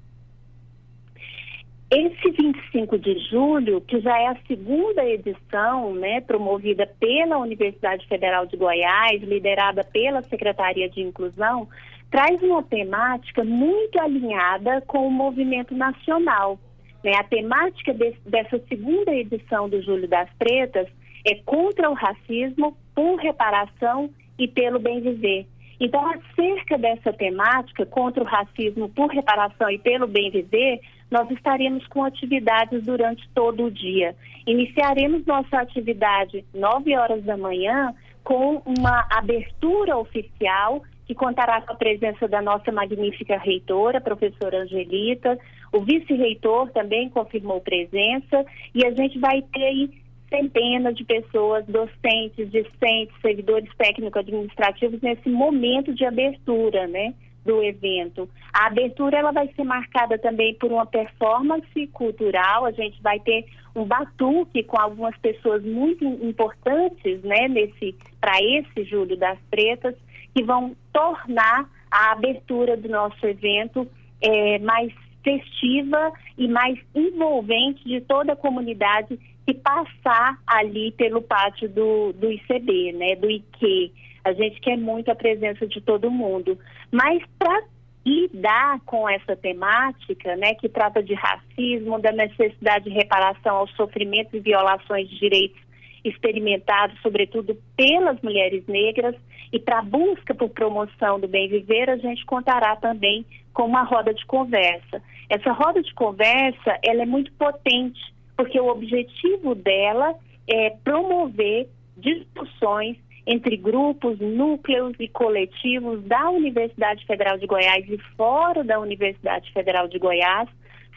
Esse 1.89 2.32
25 2.32 3.00
de 3.00 3.17
julho, 3.30 3.80
que 3.80 4.02
já 4.02 4.19
é 4.19 4.28
a 4.28 4.38
segunda 4.45 5.06
edição, 5.06 5.95
né, 5.95 6.19
promovida 6.19 6.86
pela 7.00 7.38
Universidade 7.38 8.06
Federal 8.08 8.45
de 8.45 8.58
Goiás, 8.58 9.23
liderada 9.23 9.86
pela 9.86 10.21
Secretaria 10.23 10.89
de 10.89 11.02
Inclusão, 11.02 11.69
traz 12.12 12.41
uma 12.43 12.62
temática 12.62 13.41
muito 13.45 13.97
alinhada 14.02 14.82
com 14.82 15.08
o 15.08 15.12
movimento 15.12 15.73
nacional. 15.73 16.60
Né? 17.02 17.13
A 17.15 17.23
temática 17.23 17.93
de, 17.93 18.17
dessa 18.26 18.60
segunda 18.67 19.15
edição 19.15 19.69
do 19.69 19.82
Julho 19.82 20.10
das 20.10 20.30
Pretas 20.38 20.89
é 21.26 21.36
contra 21.45 21.89
o 21.89 21.93
racismo, 21.93 22.76
por 22.93 23.15
reparação 23.15 24.10
e 24.38 24.45
pelo 24.45 24.78
bem 24.78 25.00
viver. 25.00 25.47
Então, 25.80 26.04
acerca 26.06 26.78
dessa 26.78 27.13
temática, 27.13 27.86
contra 27.86 28.23
o 28.23 28.26
racismo, 28.26 28.89
por 28.89 29.10
reparação 29.10 29.69
e 29.69 29.78
pelo 29.78 30.08
bem 30.08 30.32
viver, 30.32 30.80
nós 31.10 31.30
estaremos 31.32 31.86
com 31.88 32.04
atividades 32.04 32.84
durante 32.86 33.28
todo 33.34 33.65
o 33.65 33.72
dia. 33.72 34.15
Iniciaremos 34.46 35.26
nossa 35.26 35.58
atividade 35.60 36.46
9 36.54 36.96
horas 36.96 37.24
da 37.24 37.38
manhã 37.38 37.93
com 38.24 38.62
uma 38.65 39.08
abertura 39.10 39.98
oficial 39.98 40.84
que 41.06 41.15
contará 41.15 41.62
com 41.62 41.72
a 41.72 41.78
presença 41.78 42.28
da 42.28 42.41
nossa 42.41 42.70
magnífica 42.72 43.38
reitora, 43.38 44.02
professora 44.02 44.63
Angelita. 44.63 45.39
O 45.72 45.80
vice-reitor 45.80 46.70
também 46.72 47.10
confirmou 47.10 47.62
presença 47.62 48.46
e 48.76 48.86
a 48.86 48.91
gente 48.91 49.17
vai 49.17 49.41
ter 49.41 49.63
aí 49.63 49.89
centenas 50.30 50.96
de 50.96 51.06
pessoas, 51.06 51.65
docentes, 51.65 52.52
discentes, 52.52 53.15
servidores 53.22 53.70
técnico-administrativos 53.78 55.02
nesse 55.02 55.30
momento 55.30 55.93
de 55.93 56.04
abertura, 56.04 56.86
né? 56.88 57.13
Do 57.48 57.64
evento. 57.64 58.30
A 58.54 58.68
abertura 58.68 59.18
ela 59.18 59.32
vai 59.32 59.48
ser 59.56 59.64
marcada 59.64 60.20
também 60.20 60.54
por 60.56 60.70
uma 60.70 60.86
performance 60.86 61.88
cultural. 61.94 62.66
A 62.66 62.72
gente 62.72 63.02
vai 63.02 63.20
ter 63.22 63.46
um 63.74 63.86
batuque 63.86 64.64
com 64.64 64.78
algumas 64.78 65.18
pessoas 65.18 65.64
muito 65.64 66.04
importantes, 66.04 67.22
né, 67.24 67.48
nesse 67.48 67.96
para 68.20 68.38
esse 68.42 68.84
Julho 68.84 69.16
das 69.16 69.40
Pretas, 69.50 69.96
que 70.36 70.44
vão 70.44 70.76
tornar 70.92 71.70
a 71.90 72.12
abertura 72.12 72.76
do 72.76 72.90
nosso 72.90 73.26
evento 73.26 73.88
é, 74.22 74.60
mais 74.60 74.92
festiva 75.24 76.12
e 76.38 76.48
mais 76.48 76.78
envolvente 76.94 77.84
de 77.86 78.02
toda 78.02 78.34
a 78.34 78.36
comunidade 78.36 79.18
que 79.46 79.54
passar 79.54 80.38
ali 80.46 80.92
pelo 80.92 81.22
pátio 81.22 81.70
do, 81.70 82.12
do 82.14 82.30
ICB, 82.30 82.92
né, 82.94 83.16
do 83.16 83.30
IQ. 83.30 83.92
A 84.28 84.34
gente 84.34 84.60
quer 84.60 84.78
muito 84.78 85.10
a 85.10 85.16
presença 85.16 85.66
de 85.66 85.80
todo 85.80 86.12
mundo. 86.12 86.58
Mas 86.92 87.24
para 87.40 87.63
lidar 88.06 88.82
com 88.86 89.08
essa 89.08 89.36
temática, 89.36 90.36
né, 90.36 90.54
que 90.56 90.68
trata 90.68 91.02
de 91.02 91.13
racismo, 91.13 92.00
da 92.00 92.12
necessidade 92.12 92.86
de 92.86 92.90
reparação 92.90 93.58
aos 93.58 93.72
sofrimentos 93.76 94.34
e 94.34 94.40
violações 94.40 95.10
de 95.10 95.18
direitos 95.18 95.62
experimentados, 96.04 97.00
sobretudo 97.02 97.58
pelas 97.76 98.20
mulheres 98.22 98.66
negras, 98.68 99.16
e 99.52 99.60
para 99.60 99.80
a 99.80 99.82
busca 99.82 100.36
por 100.36 100.50
promoção 100.50 101.20
do 101.20 101.28
bem 101.28 101.48
viver, 101.48 101.90
a 101.90 101.96
gente 101.96 102.26
contará 102.26 102.76
também 102.76 103.26
com 103.54 103.63
uma 103.63 103.84
roda 103.84 104.13
de 104.13 104.26
conversa. 104.26 105.02
Essa 105.30 105.52
roda 105.54 105.82
de 105.82 105.94
conversa, 105.94 106.78
ela 106.84 107.04
é 107.04 107.06
muito 107.06 107.32
potente, 107.34 108.00
porque 108.36 108.60
o 108.60 108.68
objetivo 108.68 109.56
dela 109.56 110.16
é 110.48 110.72
promover 110.84 111.68
discussões 111.96 112.98
entre 113.28 113.58
grupos, 113.58 114.18
núcleos 114.20 114.96
e 115.00 115.08
coletivos 115.10 116.02
da 116.06 116.30
Universidade 116.30 117.06
Federal 117.06 117.38
de 117.38 117.46
Goiás 117.46 117.86
e 117.90 117.98
fora 118.16 118.63
da 118.63 118.80
Universidade 118.80 119.52
Federal 119.52 119.90
de 119.90 120.00
Goiás. 120.00 120.48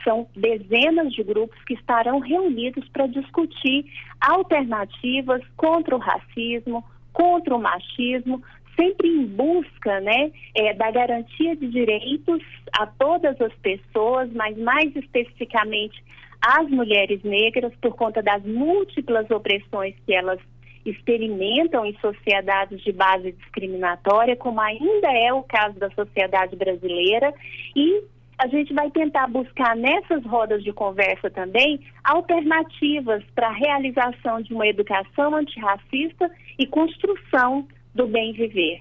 São 0.05 0.29
dezenas 0.35 1.13
de 1.13 1.25
grupos 1.25 1.63
que 1.65 1.75
estarão 1.75 2.21
reunidos 2.21 2.89
para 2.91 3.09
discutir 3.09 3.85
alternativas 4.21 5.43
contra 5.57 5.95
o 5.95 5.99
racismo, 5.99 6.85
contra 7.13 7.55
o 7.55 7.61
machismo, 7.61 8.41
sempre 8.81 9.09
em 9.09 9.27
busca 9.27 10.01
né, 10.01 10.31
é, 10.55 10.73
da 10.73 10.91
garantia 10.91 11.57
de 11.57 11.69
direitos 11.69 12.43
a 12.79 12.87
todas 12.87 13.39
as 13.41 13.53
pessoas, 13.55 14.31
mas 14.33 14.57
mais 14.57 14.95
especificamente 14.95 16.03
às 16.41 16.71
mulheres 16.71 17.23
negras, 17.25 17.73
por 17.83 17.95
conta 17.97 18.23
das 18.23 18.43
múltiplas 18.45 19.29
opressões 19.31 19.95
que 20.07 20.15
elas 20.15 20.39
experimentam 20.85 21.85
em 21.85 21.97
sociedades 22.01 22.81
de 22.83 22.93
base 22.93 23.33
discriminatória, 23.33 24.37
como 24.37 24.61
ainda 24.61 25.13
é 25.13 25.33
o 25.33 25.43
caso 25.43 25.79
da 25.79 25.91
sociedade 25.91 26.57
brasileira, 26.57 27.33
e 27.77 28.03
a 28.39 28.47
gente 28.47 28.73
vai 28.73 28.91
tentar 28.91 29.27
buscar 29.29 29.77
nessas 29.77 30.25
rodas 30.25 30.65
de 30.65 30.73
conversa 30.73 31.29
também 31.31 31.81
alternativas 32.03 33.23
para 33.35 33.49
a 33.49 33.53
realização 33.53 34.41
de 34.41 34.55
uma 34.55 34.67
educação 34.67 35.37
antirracista 35.37 36.31
e 36.59 36.67
construção 36.67 37.69
do 37.95 38.07
bem 38.07 38.33
viver. 38.33 38.81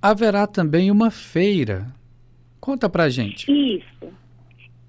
Haverá 0.00 0.46
também 0.46 0.90
uma 0.90 1.10
feira. 1.10 1.86
Conta 2.60 2.88
pra 2.88 3.08
gente. 3.08 3.50
Isso. 3.50 4.12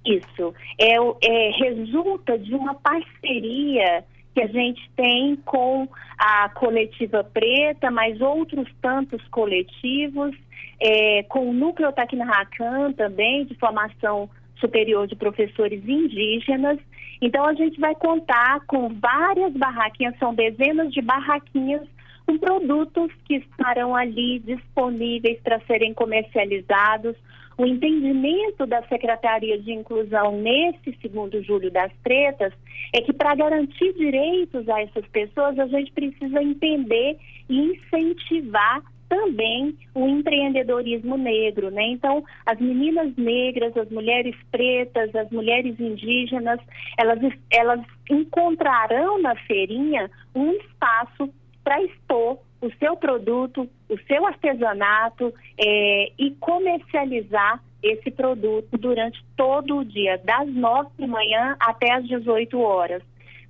Isso. 0.05 0.53
É, 0.77 0.95
é, 0.95 1.51
resulta 1.51 2.37
de 2.37 2.53
uma 2.53 2.75
parceria 2.75 4.03
que 4.33 4.41
a 4.41 4.47
gente 4.47 4.89
tem 4.95 5.35
com 5.45 5.87
a 6.17 6.49
coletiva 6.49 7.23
preta, 7.23 7.91
mas 7.91 8.19
outros 8.19 8.67
tantos 8.81 9.21
coletivos, 9.27 10.35
é, 10.79 11.23
com 11.23 11.49
o 11.49 11.53
Núcleo 11.53 11.91
Tacnaracan 11.91 12.91
também, 12.93 13.45
de 13.45 13.55
formação 13.55 14.29
superior 14.59 15.07
de 15.07 15.15
professores 15.15 15.87
indígenas. 15.87 16.79
Então, 17.21 17.45
a 17.45 17.53
gente 17.53 17.79
vai 17.79 17.95
contar 17.95 18.61
com 18.65 18.89
várias 18.89 19.53
barraquinhas, 19.53 20.17
são 20.17 20.33
dezenas 20.33 20.91
de 20.91 21.01
barraquinhas 21.01 21.87
com 22.25 22.37
produtos 22.37 23.11
que 23.25 23.35
estarão 23.35 23.95
ali 23.95 24.39
disponíveis 24.39 25.39
para 25.41 25.59
serem 25.61 25.93
comercializados 25.93 27.15
o 27.57 27.65
entendimento 27.65 28.65
da 28.65 28.81
Secretaria 28.83 29.59
de 29.59 29.71
Inclusão 29.71 30.31
nesse 30.41 30.97
segundo 31.01 31.41
julho 31.43 31.69
das 31.71 31.91
pretas 32.03 32.53
é 32.93 33.01
que 33.01 33.13
para 33.13 33.35
garantir 33.35 33.93
direitos 33.93 34.67
a 34.69 34.81
essas 34.81 35.05
pessoas, 35.07 35.57
a 35.59 35.67
gente 35.67 35.91
precisa 35.91 36.41
entender 36.41 37.17
e 37.49 37.59
incentivar 37.59 38.81
também 39.07 39.77
o 39.93 40.07
empreendedorismo 40.07 41.17
negro, 41.17 41.69
né? 41.69 41.83
Então, 41.89 42.23
as 42.45 42.59
meninas 42.59 43.15
negras, 43.15 43.75
as 43.77 43.89
mulheres 43.89 44.35
pretas, 44.51 45.15
as 45.15 45.29
mulheres 45.29 45.79
indígenas, 45.79 46.59
elas, 46.97 47.19
elas 47.51 47.81
encontrarão 48.09 49.21
na 49.21 49.35
feirinha 49.35 50.09
um 50.33 50.51
espaço 50.53 51.31
para 51.63 51.83
expor 51.83 52.39
o 52.59 52.71
seu 52.79 52.95
produto, 52.95 53.69
o 53.93 53.99
seu 54.07 54.25
artesanato 54.25 55.33
é, 55.57 56.11
e 56.17 56.31
comercializar 56.39 57.61
esse 57.81 58.09
produto 58.09 58.77
durante 58.77 59.23
todo 59.35 59.77
o 59.77 59.85
dia, 59.85 60.19
das 60.23 60.47
nove 60.47 60.89
da 60.97 61.07
manhã 61.07 61.55
até 61.59 61.91
as 61.93 62.07
18 62.07 62.59
horas. 62.59 63.03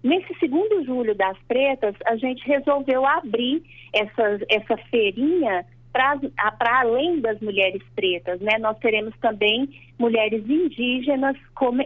Nesse 0.04 0.34
segundo 0.40 0.84
julho 0.84 1.16
das 1.16 1.38
pretas, 1.48 1.96
a 2.06 2.18
gente 2.18 2.46
resolveu 2.46 3.06
abrir 3.06 3.64
essa, 3.94 4.40
essa 4.50 4.78
feirinha 4.90 5.66
para 5.94 6.80
além 6.80 7.22
das 7.22 7.40
mulheres 7.40 7.82
pretas, 7.96 8.42
né? 8.42 8.58
Nós 8.60 8.78
teremos 8.80 9.14
também 9.22 9.70
mulheres 9.98 10.44
indígenas 10.50 11.38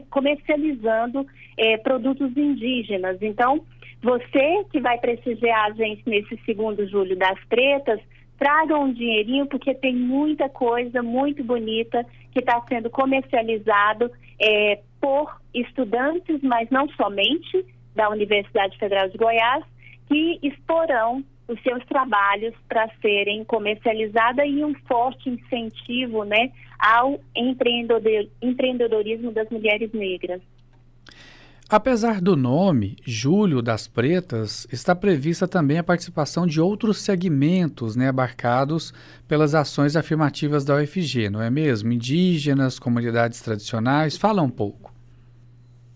comercializando 0.09 1.27
é, 1.57 1.77
produtos 1.77 2.35
indígenas. 2.35 3.17
Então, 3.21 3.65
você 4.01 4.63
que 4.71 4.79
vai 4.79 4.97
prestigiar 4.97 5.65
a 5.65 5.71
gente 5.71 6.01
nesse 6.05 6.39
segundo 6.45 6.87
julho 6.87 7.17
das 7.17 7.37
pretas, 7.45 7.99
traga 8.37 8.77
um 8.77 8.91
dinheirinho, 8.91 9.47
porque 9.47 9.73
tem 9.73 9.95
muita 9.95 10.47
coisa 10.47 11.01
muito 11.01 11.43
bonita 11.43 12.05
que 12.31 12.39
está 12.39 12.61
sendo 12.67 12.89
comercializado 12.89 14.11
é, 14.39 14.79
por 15.01 15.41
estudantes, 15.53 16.41
mas 16.41 16.69
não 16.69 16.87
somente, 16.89 17.65
da 17.95 18.09
Universidade 18.09 18.77
Federal 18.77 19.09
de 19.09 19.17
Goiás, 19.17 19.63
que 20.07 20.39
exporão 20.43 21.23
os 21.47 21.61
seus 21.63 21.83
trabalhos 21.85 22.53
para 22.67 22.89
serem 23.01 23.43
comercializados 23.45 24.45
e 24.45 24.63
um 24.63 24.73
forte 24.87 25.29
incentivo 25.29 26.23
né, 26.23 26.51
ao 26.77 27.19
empreendedorismo 27.35 29.31
das 29.31 29.49
mulheres 29.49 29.91
negras. 29.93 30.41
Apesar 31.69 32.21
do 32.21 32.37
nome, 32.37 32.95
Julho 33.05 33.61
das 33.61 33.89
Pretas, 33.89 34.65
está 34.71 34.95
prevista 34.95 35.45
também 35.45 35.77
a 35.77 35.83
participação 35.83 36.47
de 36.47 36.61
outros 36.61 36.99
segmentos 36.99 37.93
né, 37.93 38.07
abarcados 38.07 38.93
pelas 39.27 39.53
ações 39.53 39.97
afirmativas 39.97 40.63
da 40.63 40.77
UFG, 40.77 41.29
não 41.29 41.41
é 41.41 41.49
mesmo? 41.49 41.91
Indígenas, 41.91 42.79
comunidades 42.79 43.41
tradicionais. 43.41 44.15
Fala 44.15 44.41
um 44.41 44.49
pouco. 44.49 44.93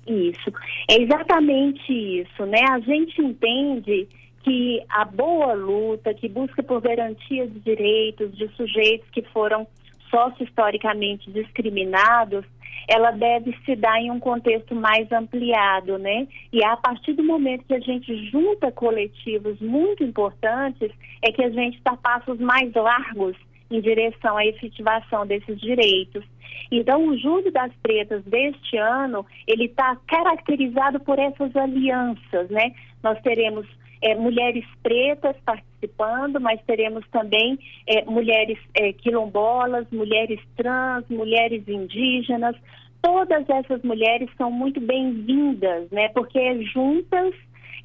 Isso, 0.05 0.51
é 0.89 1.01
exatamente 1.01 1.89
isso, 1.89 2.45
né? 2.47 2.65
A 2.69 2.79
gente 2.79 3.21
entende 3.21 4.09
que 4.43 4.83
a 4.89 5.05
boa 5.05 5.53
luta, 5.53 6.13
que 6.13 6.27
busca 6.27 6.61
por 6.61 6.81
garantia 6.81 7.47
de 7.47 7.59
direitos 7.61 8.37
de 8.37 8.49
sujeitos 8.57 9.09
que 9.11 9.21
foram 9.21 9.65
socio-historicamente 10.09 11.31
discriminados, 11.31 12.43
ela 12.91 13.11
deve 13.11 13.57
se 13.63 13.73
dar 13.73 14.01
em 14.01 14.11
um 14.11 14.19
contexto 14.19 14.75
mais 14.75 15.09
ampliado, 15.13 15.97
né? 15.97 16.27
E 16.51 16.61
a 16.61 16.75
partir 16.75 17.13
do 17.13 17.23
momento 17.23 17.63
que 17.63 17.73
a 17.73 17.79
gente 17.79 18.29
junta 18.29 18.69
coletivos 18.69 19.57
muito 19.61 20.03
importantes, 20.03 20.91
é 21.21 21.31
que 21.31 21.41
a 21.41 21.49
gente 21.49 21.79
dá 21.85 21.95
passos 21.95 22.37
mais 22.37 22.73
largos 22.73 23.37
em 23.69 23.79
direção 23.79 24.35
à 24.35 24.45
efetivação 24.45 25.25
desses 25.25 25.57
direitos. 25.61 26.25
Então, 26.69 27.07
o 27.07 27.17
Julho 27.17 27.49
das 27.49 27.71
Pretas 27.81 28.25
deste 28.25 28.75
ano, 28.75 29.25
ele 29.47 29.67
está 29.67 29.95
caracterizado 30.05 30.99
por 30.99 31.17
essas 31.17 31.55
alianças, 31.55 32.49
né? 32.49 32.73
Nós 33.01 33.17
teremos 33.21 33.65
é, 34.01 34.15
mulheres 34.15 34.65
pretas 34.81 35.35
participando, 35.45 36.39
mas 36.39 36.59
teremos 36.65 37.05
também 37.09 37.59
é, 37.87 38.03
mulheres 38.05 38.57
é, 38.73 38.91
quilombolas, 38.93 39.85
mulheres 39.91 40.39
trans, 40.57 41.05
mulheres 41.09 41.67
indígenas. 41.67 42.55
Todas 43.01 43.47
essas 43.49 43.81
mulheres 43.83 44.29
são 44.37 44.51
muito 44.51 44.79
bem-vindas, 44.79 45.89
né? 45.91 46.09
Porque 46.09 46.63
juntas, 46.65 47.33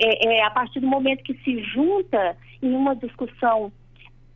é, 0.01 0.29
é, 0.29 0.43
a 0.45 0.51
partir 0.51 0.81
do 0.81 0.87
momento 0.87 1.23
que 1.23 1.35
se 1.43 1.63
junta 1.63 2.37
em 2.63 2.73
uma 2.73 2.95
discussão 2.97 3.73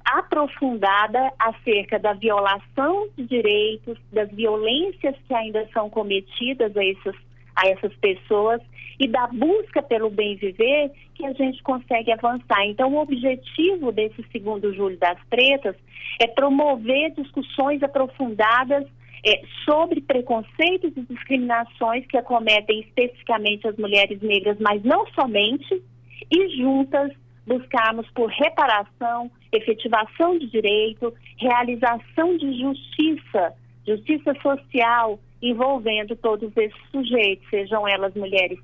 aprofundada 0.05 1.33
acerca 1.39 1.99
da 1.99 2.15
violação 2.15 3.09
de 3.17 3.25
direitos, 3.27 3.99
das 4.13 4.31
violências 4.31 5.15
que 5.27 5.35
ainda 5.35 5.69
são 5.73 5.89
cometidas 5.89 6.77
a 6.77 6.85
esses 6.85 7.15
a 7.57 7.69
essas 7.69 7.95
pessoas 7.97 8.61
e 9.01 9.09
da 9.09 9.27
busca 9.29 9.83
pelo 9.83 10.11
bem 10.11 10.37
viver 10.37 10.93
que 11.15 11.25
a 11.25 11.33
gente 11.33 11.63
consegue 11.63 12.13
avançar. 12.13 12.67
Então, 12.67 12.93
o 12.93 13.01
objetivo 13.01 13.91
desse 13.91 14.23
segundo 14.31 14.75
Julho 14.75 14.99
das 14.99 15.19
Pretas 15.31 15.75
é 16.21 16.27
promover 16.27 17.13
discussões 17.13 17.83
aprofundadas 17.83 18.87
é, 19.27 19.43
sobre 19.65 20.03
preconceitos 20.03 20.93
e 20.95 21.01
discriminações 21.03 22.07
que 22.07 22.19
acometem 22.19 22.81
especificamente 22.81 23.67
as 23.67 23.77
mulheres 23.77 24.21
negras, 24.21 24.59
mas 24.61 24.83
não 24.83 25.07
somente, 25.09 25.83
e 26.31 26.57
juntas 26.59 27.11
buscarmos 27.47 28.09
por 28.11 28.29
reparação, 28.29 29.31
efetivação 29.51 30.39
de 30.39 30.47
direito, 30.47 31.13
realização 31.39 32.37
de 32.37 32.61
justiça, 32.61 33.55
justiça 33.87 34.35
social, 34.43 35.19
envolvendo 35.43 36.15
todos 36.17 36.55
esses 36.55 36.81
sujeitos, 36.91 37.49
sejam 37.49 37.89
elas 37.89 38.15
mulheres 38.15 38.59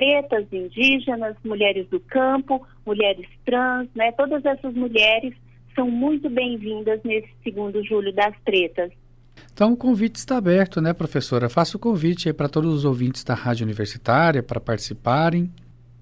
pretas, 0.00 0.46
indígenas, 0.50 1.36
mulheres 1.44 1.86
do 1.88 2.00
campo, 2.00 2.66
mulheres 2.86 3.28
trans, 3.44 3.86
né? 3.94 4.10
Todas 4.12 4.42
essas 4.46 4.72
mulheres 4.72 5.34
são 5.74 5.90
muito 5.90 6.30
bem-vindas 6.30 7.02
nesse 7.04 7.28
segundo 7.44 7.84
julho 7.84 8.10
das 8.14 8.34
pretas. 8.42 8.90
Então 9.52 9.74
o 9.74 9.76
convite 9.76 10.16
está 10.16 10.38
aberto, 10.38 10.80
né, 10.80 10.94
professora? 10.94 11.50
Faça 11.50 11.76
o 11.76 11.80
convite 11.80 12.32
para 12.32 12.48
todos 12.48 12.72
os 12.72 12.86
ouvintes 12.86 13.22
da 13.22 13.34
Rádio 13.34 13.64
Universitária 13.64 14.42
para 14.42 14.58
participarem. 14.58 15.50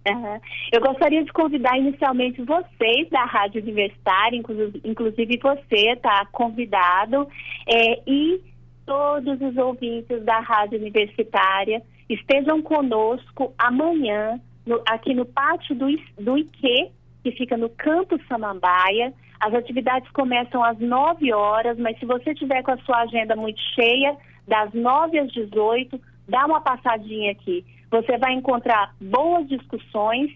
Uhum. 0.08 0.40
Eu 0.72 0.80
gostaria 0.80 1.24
de 1.24 1.32
convidar 1.32 1.76
inicialmente 1.76 2.40
vocês 2.42 3.08
da 3.10 3.24
Rádio 3.24 3.60
Universitária, 3.60 4.40
inclusive 4.84 5.40
você 5.42 5.90
está 5.90 6.24
convidado, 6.30 7.26
é, 7.66 8.00
e 8.06 8.40
todos 8.86 9.40
os 9.40 9.56
ouvintes 9.56 10.22
da 10.22 10.38
Rádio 10.38 10.78
Universitária 10.78 11.82
estejam 12.08 12.62
conosco 12.62 13.54
amanhã, 13.58 14.40
no, 14.66 14.82
aqui 14.88 15.14
no 15.14 15.24
pátio 15.24 15.74
do, 15.74 15.86
do 16.18 16.38
IQ, 16.38 16.90
que 17.22 17.32
fica 17.32 17.56
no 17.56 17.68
Campo 17.68 18.18
Samambaia. 18.28 19.12
As 19.40 19.54
atividades 19.54 20.10
começam 20.12 20.62
às 20.64 20.78
9 20.78 21.32
horas, 21.32 21.78
mas 21.78 21.98
se 21.98 22.06
você 22.06 22.34
tiver 22.34 22.62
com 22.62 22.72
a 22.72 22.78
sua 22.78 23.02
agenda 23.02 23.36
muito 23.36 23.60
cheia, 23.74 24.16
das 24.46 24.72
9 24.72 25.18
às 25.18 25.30
18, 25.32 26.00
dá 26.28 26.46
uma 26.46 26.60
passadinha 26.60 27.32
aqui. 27.32 27.64
Você 27.90 28.18
vai 28.18 28.32
encontrar 28.32 28.94
boas 29.00 29.46
discussões, 29.48 30.30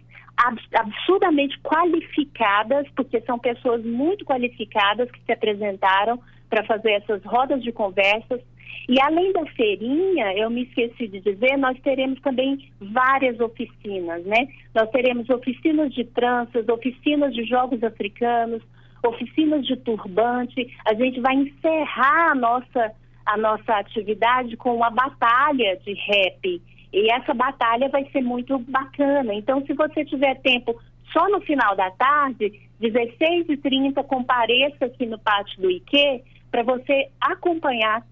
absurdamente 0.74 1.58
qualificadas, 1.60 2.86
porque 2.94 3.20
são 3.22 3.38
pessoas 3.38 3.84
muito 3.84 4.24
qualificadas 4.24 5.10
que 5.10 5.20
se 5.24 5.32
apresentaram 5.32 6.18
para 6.52 6.64
fazer 6.64 6.90
essas 6.90 7.24
rodas 7.24 7.62
de 7.62 7.72
conversas. 7.72 8.38
E 8.86 9.00
além 9.00 9.32
da 9.32 9.46
feirinha, 9.46 10.34
eu 10.36 10.50
me 10.50 10.64
esqueci 10.64 11.08
de 11.08 11.18
dizer, 11.20 11.56
nós 11.56 11.80
teremos 11.80 12.20
também 12.20 12.68
várias 12.78 13.40
oficinas, 13.40 14.22
né? 14.26 14.48
Nós 14.74 14.90
teremos 14.90 15.30
oficinas 15.30 15.94
de 15.94 16.04
tranças, 16.04 16.68
oficinas 16.68 17.32
de 17.32 17.44
jogos 17.44 17.82
africanos, 17.82 18.62
oficinas 19.02 19.66
de 19.66 19.76
turbante. 19.78 20.68
A 20.84 20.92
gente 20.92 21.20
vai 21.20 21.36
encerrar 21.36 22.32
a 22.32 22.34
nossa, 22.34 22.92
a 23.24 23.36
nossa 23.38 23.72
atividade 23.72 24.54
com 24.58 24.76
uma 24.76 24.90
batalha 24.90 25.80
de 25.82 25.94
rap. 25.94 26.60
E 26.92 27.10
essa 27.12 27.32
batalha 27.32 27.88
vai 27.88 28.04
ser 28.10 28.20
muito 28.20 28.58
bacana. 28.58 29.32
Então, 29.32 29.64
se 29.64 29.72
você 29.72 30.04
tiver 30.04 30.34
tempo 30.42 30.78
só 31.14 31.30
no 31.30 31.40
final 31.40 31.74
da 31.74 31.90
tarde, 31.92 32.60
16h30, 32.78 34.04
compareça 34.04 34.84
aqui 34.84 35.06
no 35.06 35.18
pátio 35.18 35.62
do 35.62 35.70
IQ 35.70 36.22
para 36.52 36.62
você 36.62 37.08
acompanhar 37.18 38.06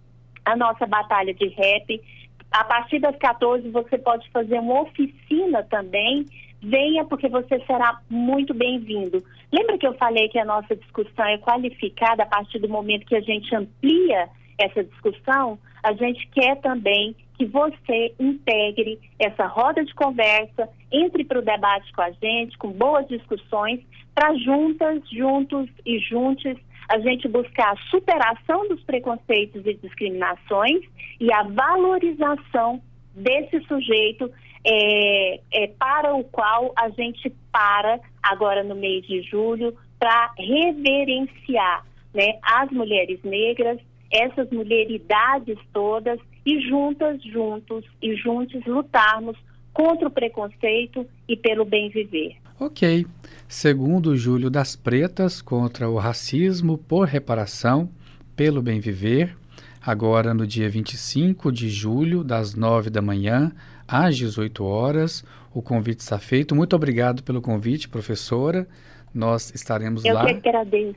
a 0.44 0.56
nossa 0.56 0.86
batalha 0.86 1.32
de 1.34 1.46
rap. 1.48 2.02
A 2.50 2.64
partir 2.64 2.98
das 2.98 3.14
14 3.16 3.68
você 3.68 3.98
pode 3.98 4.28
fazer 4.30 4.58
uma 4.58 4.80
oficina 4.80 5.62
também. 5.64 6.24
Venha 6.62 7.04
porque 7.04 7.28
você 7.28 7.60
será 7.66 8.00
muito 8.08 8.52
bem-vindo. 8.52 9.22
Lembra 9.52 9.78
que 9.78 9.86
eu 9.86 9.94
falei 9.94 10.28
que 10.28 10.38
a 10.38 10.44
nossa 10.44 10.74
discussão 10.74 11.26
é 11.26 11.38
qualificada 11.38 12.22
a 12.22 12.26
partir 12.26 12.58
do 12.58 12.68
momento 12.68 13.06
que 13.06 13.16
a 13.16 13.20
gente 13.20 13.54
amplia 13.54 14.28
essa 14.58 14.82
discussão? 14.82 15.58
A 15.82 15.92
gente 15.92 16.26
quer 16.28 16.56
também 16.60 17.14
que 17.38 17.46
você 17.46 18.14
integre 18.18 18.98
essa 19.18 19.46
roda 19.46 19.82
de 19.82 19.94
conversa, 19.94 20.68
entre 20.92 21.24
para 21.24 21.38
o 21.38 21.42
debate 21.42 21.90
com 21.92 22.02
a 22.02 22.10
gente, 22.10 22.58
com 22.58 22.70
boas 22.70 23.08
discussões, 23.08 23.80
para 24.14 24.34
juntas, 24.34 25.00
juntos 25.10 25.68
e 25.86 25.98
juntos 25.98 26.58
a 26.90 26.98
gente 26.98 27.28
buscar 27.28 27.72
a 27.72 27.76
superação 27.88 28.66
dos 28.68 28.82
preconceitos 28.82 29.64
e 29.64 29.74
discriminações 29.74 30.82
e 31.20 31.32
a 31.32 31.44
valorização 31.44 32.82
desse 33.14 33.60
sujeito 33.66 34.28
é, 34.66 35.40
é, 35.52 35.66
para 35.78 36.14
o 36.16 36.24
qual 36.24 36.72
a 36.76 36.88
gente 36.90 37.30
para 37.52 38.00
agora 38.20 38.64
no 38.64 38.74
mês 38.74 39.06
de 39.06 39.22
julho 39.22 39.72
para 40.00 40.32
reverenciar 40.36 41.86
né, 42.12 42.40
as 42.42 42.68
mulheres 42.72 43.22
negras, 43.22 43.78
essas 44.10 44.50
mulheridades 44.50 45.58
todas 45.72 46.18
e 46.44 46.60
juntas, 46.68 47.22
juntos 47.22 47.84
e 48.02 48.16
juntos 48.16 48.66
lutarmos 48.66 49.36
contra 49.72 50.08
o 50.08 50.10
preconceito 50.10 51.06
e 51.28 51.36
pelo 51.36 51.64
bem 51.64 51.88
viver. 51.88 52.39
Ok. 52.60 53.06
Segundo 53.48 54.14
Júlio 54.14 54.50
das 54.50 54.76
Pretas, 54.76 55.40
contra 55.40 55.88
o 55.88 55.96
racismo 55.96 56.76
por 56.76 57.08
reparação, 57.08 57.88
pelo 58.36 58.60
bem 58.60 58.80
viver, 58.80 59.34
agora 59.80 60.34
no 60.34 60.46
dia 60.46 60.68
25 60.68 61.50
de 61.50 61.70
julho, 61.70 62.22
das 62.22 62.54
9 62.54 62.90
da 62.90 63.00
manhã 63.00 63.50
às 63.88 64.14
18 64.18 64.62
horas. 64.62 65.24
O 65.54 65.62
convite 65.62 66.00
está 66.00 66.18
feito. 66.18 66.54
Muito 66.54 66.76
obrigado 66.76 67.22
pelo 67.22 67.40
convite, 67.40 67.88
professora. 67.88 68.68
Nós 69.12 69.50
estaremos 69.54 70.04
Eu 70.04 70.12
lá. 70.12 70.30
Eu 70.30 70.38
que 70.38 70.48
agradeço. 70.48 70.96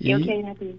E 0.00 0.10
Eu 0.10 0.20
que 0.20 0.32
agradeço. 0.32 0.78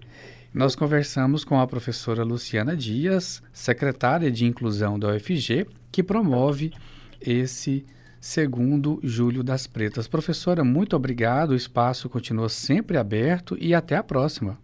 Nós 0.52 0.76
conversamos 0.76 1.46
com 1.46 1.58
a 1.58 1.66
professora 1.66 2.22
Luciana 2.22 2.76
Dias, 2.76 3.42
secretária 3.54 4.30
de 4.30 4.44
Inclusão 4.44 4.98
da 4.98 5.14
UFG, 5.14 5.66
que 5.90 6.02
promove 6.02 6.74
esse 7.22 7.86
segundo 8.24 8.98
Julho 9.02 9.44
das 9.44 9.66
Pretas. 9.66 10.08
Professora, 10.08 10.64
muito 10.64 10.96
obrigado. 10.96 11.50
O 11.50 11.54
espaço 11.54 12.08
continua 12.08 12.48
sempre 12.48 12.96
aberto 12.96 13.54
e 13.60 13.74
até 13.74 13.96
a 13.96 14.02
próxima. 14.02 14.58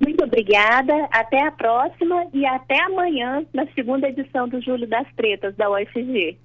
Muito 0.00 0.22
obrigada, 0.22 1.08
até 1.10 1.44
a 1.44 1.50
próxima 1.50 2.24
e 2.32 2.46
até 2.46 2.80
amanhã 2.84 3.44
na 3.52 3.66
segunda 3.74 4.08
edição 4.08 4.48
do 4.48 4.60
Julho 4.60 4.86
das 4.86 5.04
Pretas 5.16 5.52
da 5.56 5.68
UFG. 5.68 6.38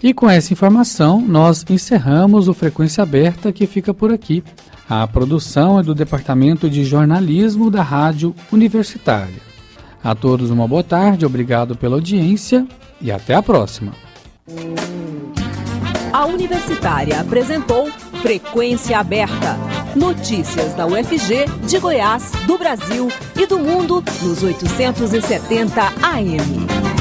E 0.00 0.14
com 0.14 0.30
essa 0.30 0.52
informação, 0.52 1.20
nós 1.20 1.68
encerramos 1.68 2.46
o 2.46 2.54
Frequência 2.54 3.02
Aberta 3.02 3.52
que 3.52 3.66
fica 3.66 3.92
por 3.92 4.12
aqui. 4.12 4.42
A 4.88 5.04
produção 5.08 5.80
é 5.80 5.82
do 5.82 5.96
Departamento 5.96 6.70
de 6.70 6.84
Jornalismo 6.84 7.72
da 7.72 7.82
Rádio 7.82 8.32
Universitária. 8.52 9.51
A 10.04 10.14
todos 10.14 10.50
uma 10.50 10.66
boa 10.66 10.82
tarde, 10.82 11.24
obrigado 11.24 11.76
pela 11.76 11.94
audiência 11.94 12.66
e 13.00 13.12
até 13.12 13.34
a 13.34 13.42
próxima. 13.42 13.92
A 16.12 16.26
Universitária 16.26 17.20
apresentou 17.20 17.88
Frequência 18.20 18.98
Aberta. 18.98 19.56
Notícias 19.94 20.74
da 20.74 20.86
UFG, 20.86 21.46
de 21.66 21.78
Goiás, 21.78 22.32
do 22.46 22.58
Brasil 22.58 23.08
e 23.36 23.46
do 23.46 23.58
mundo 23.58 24.02
nos 24.22 24.42
870 24.42 25.80
AM. 26.02 26.91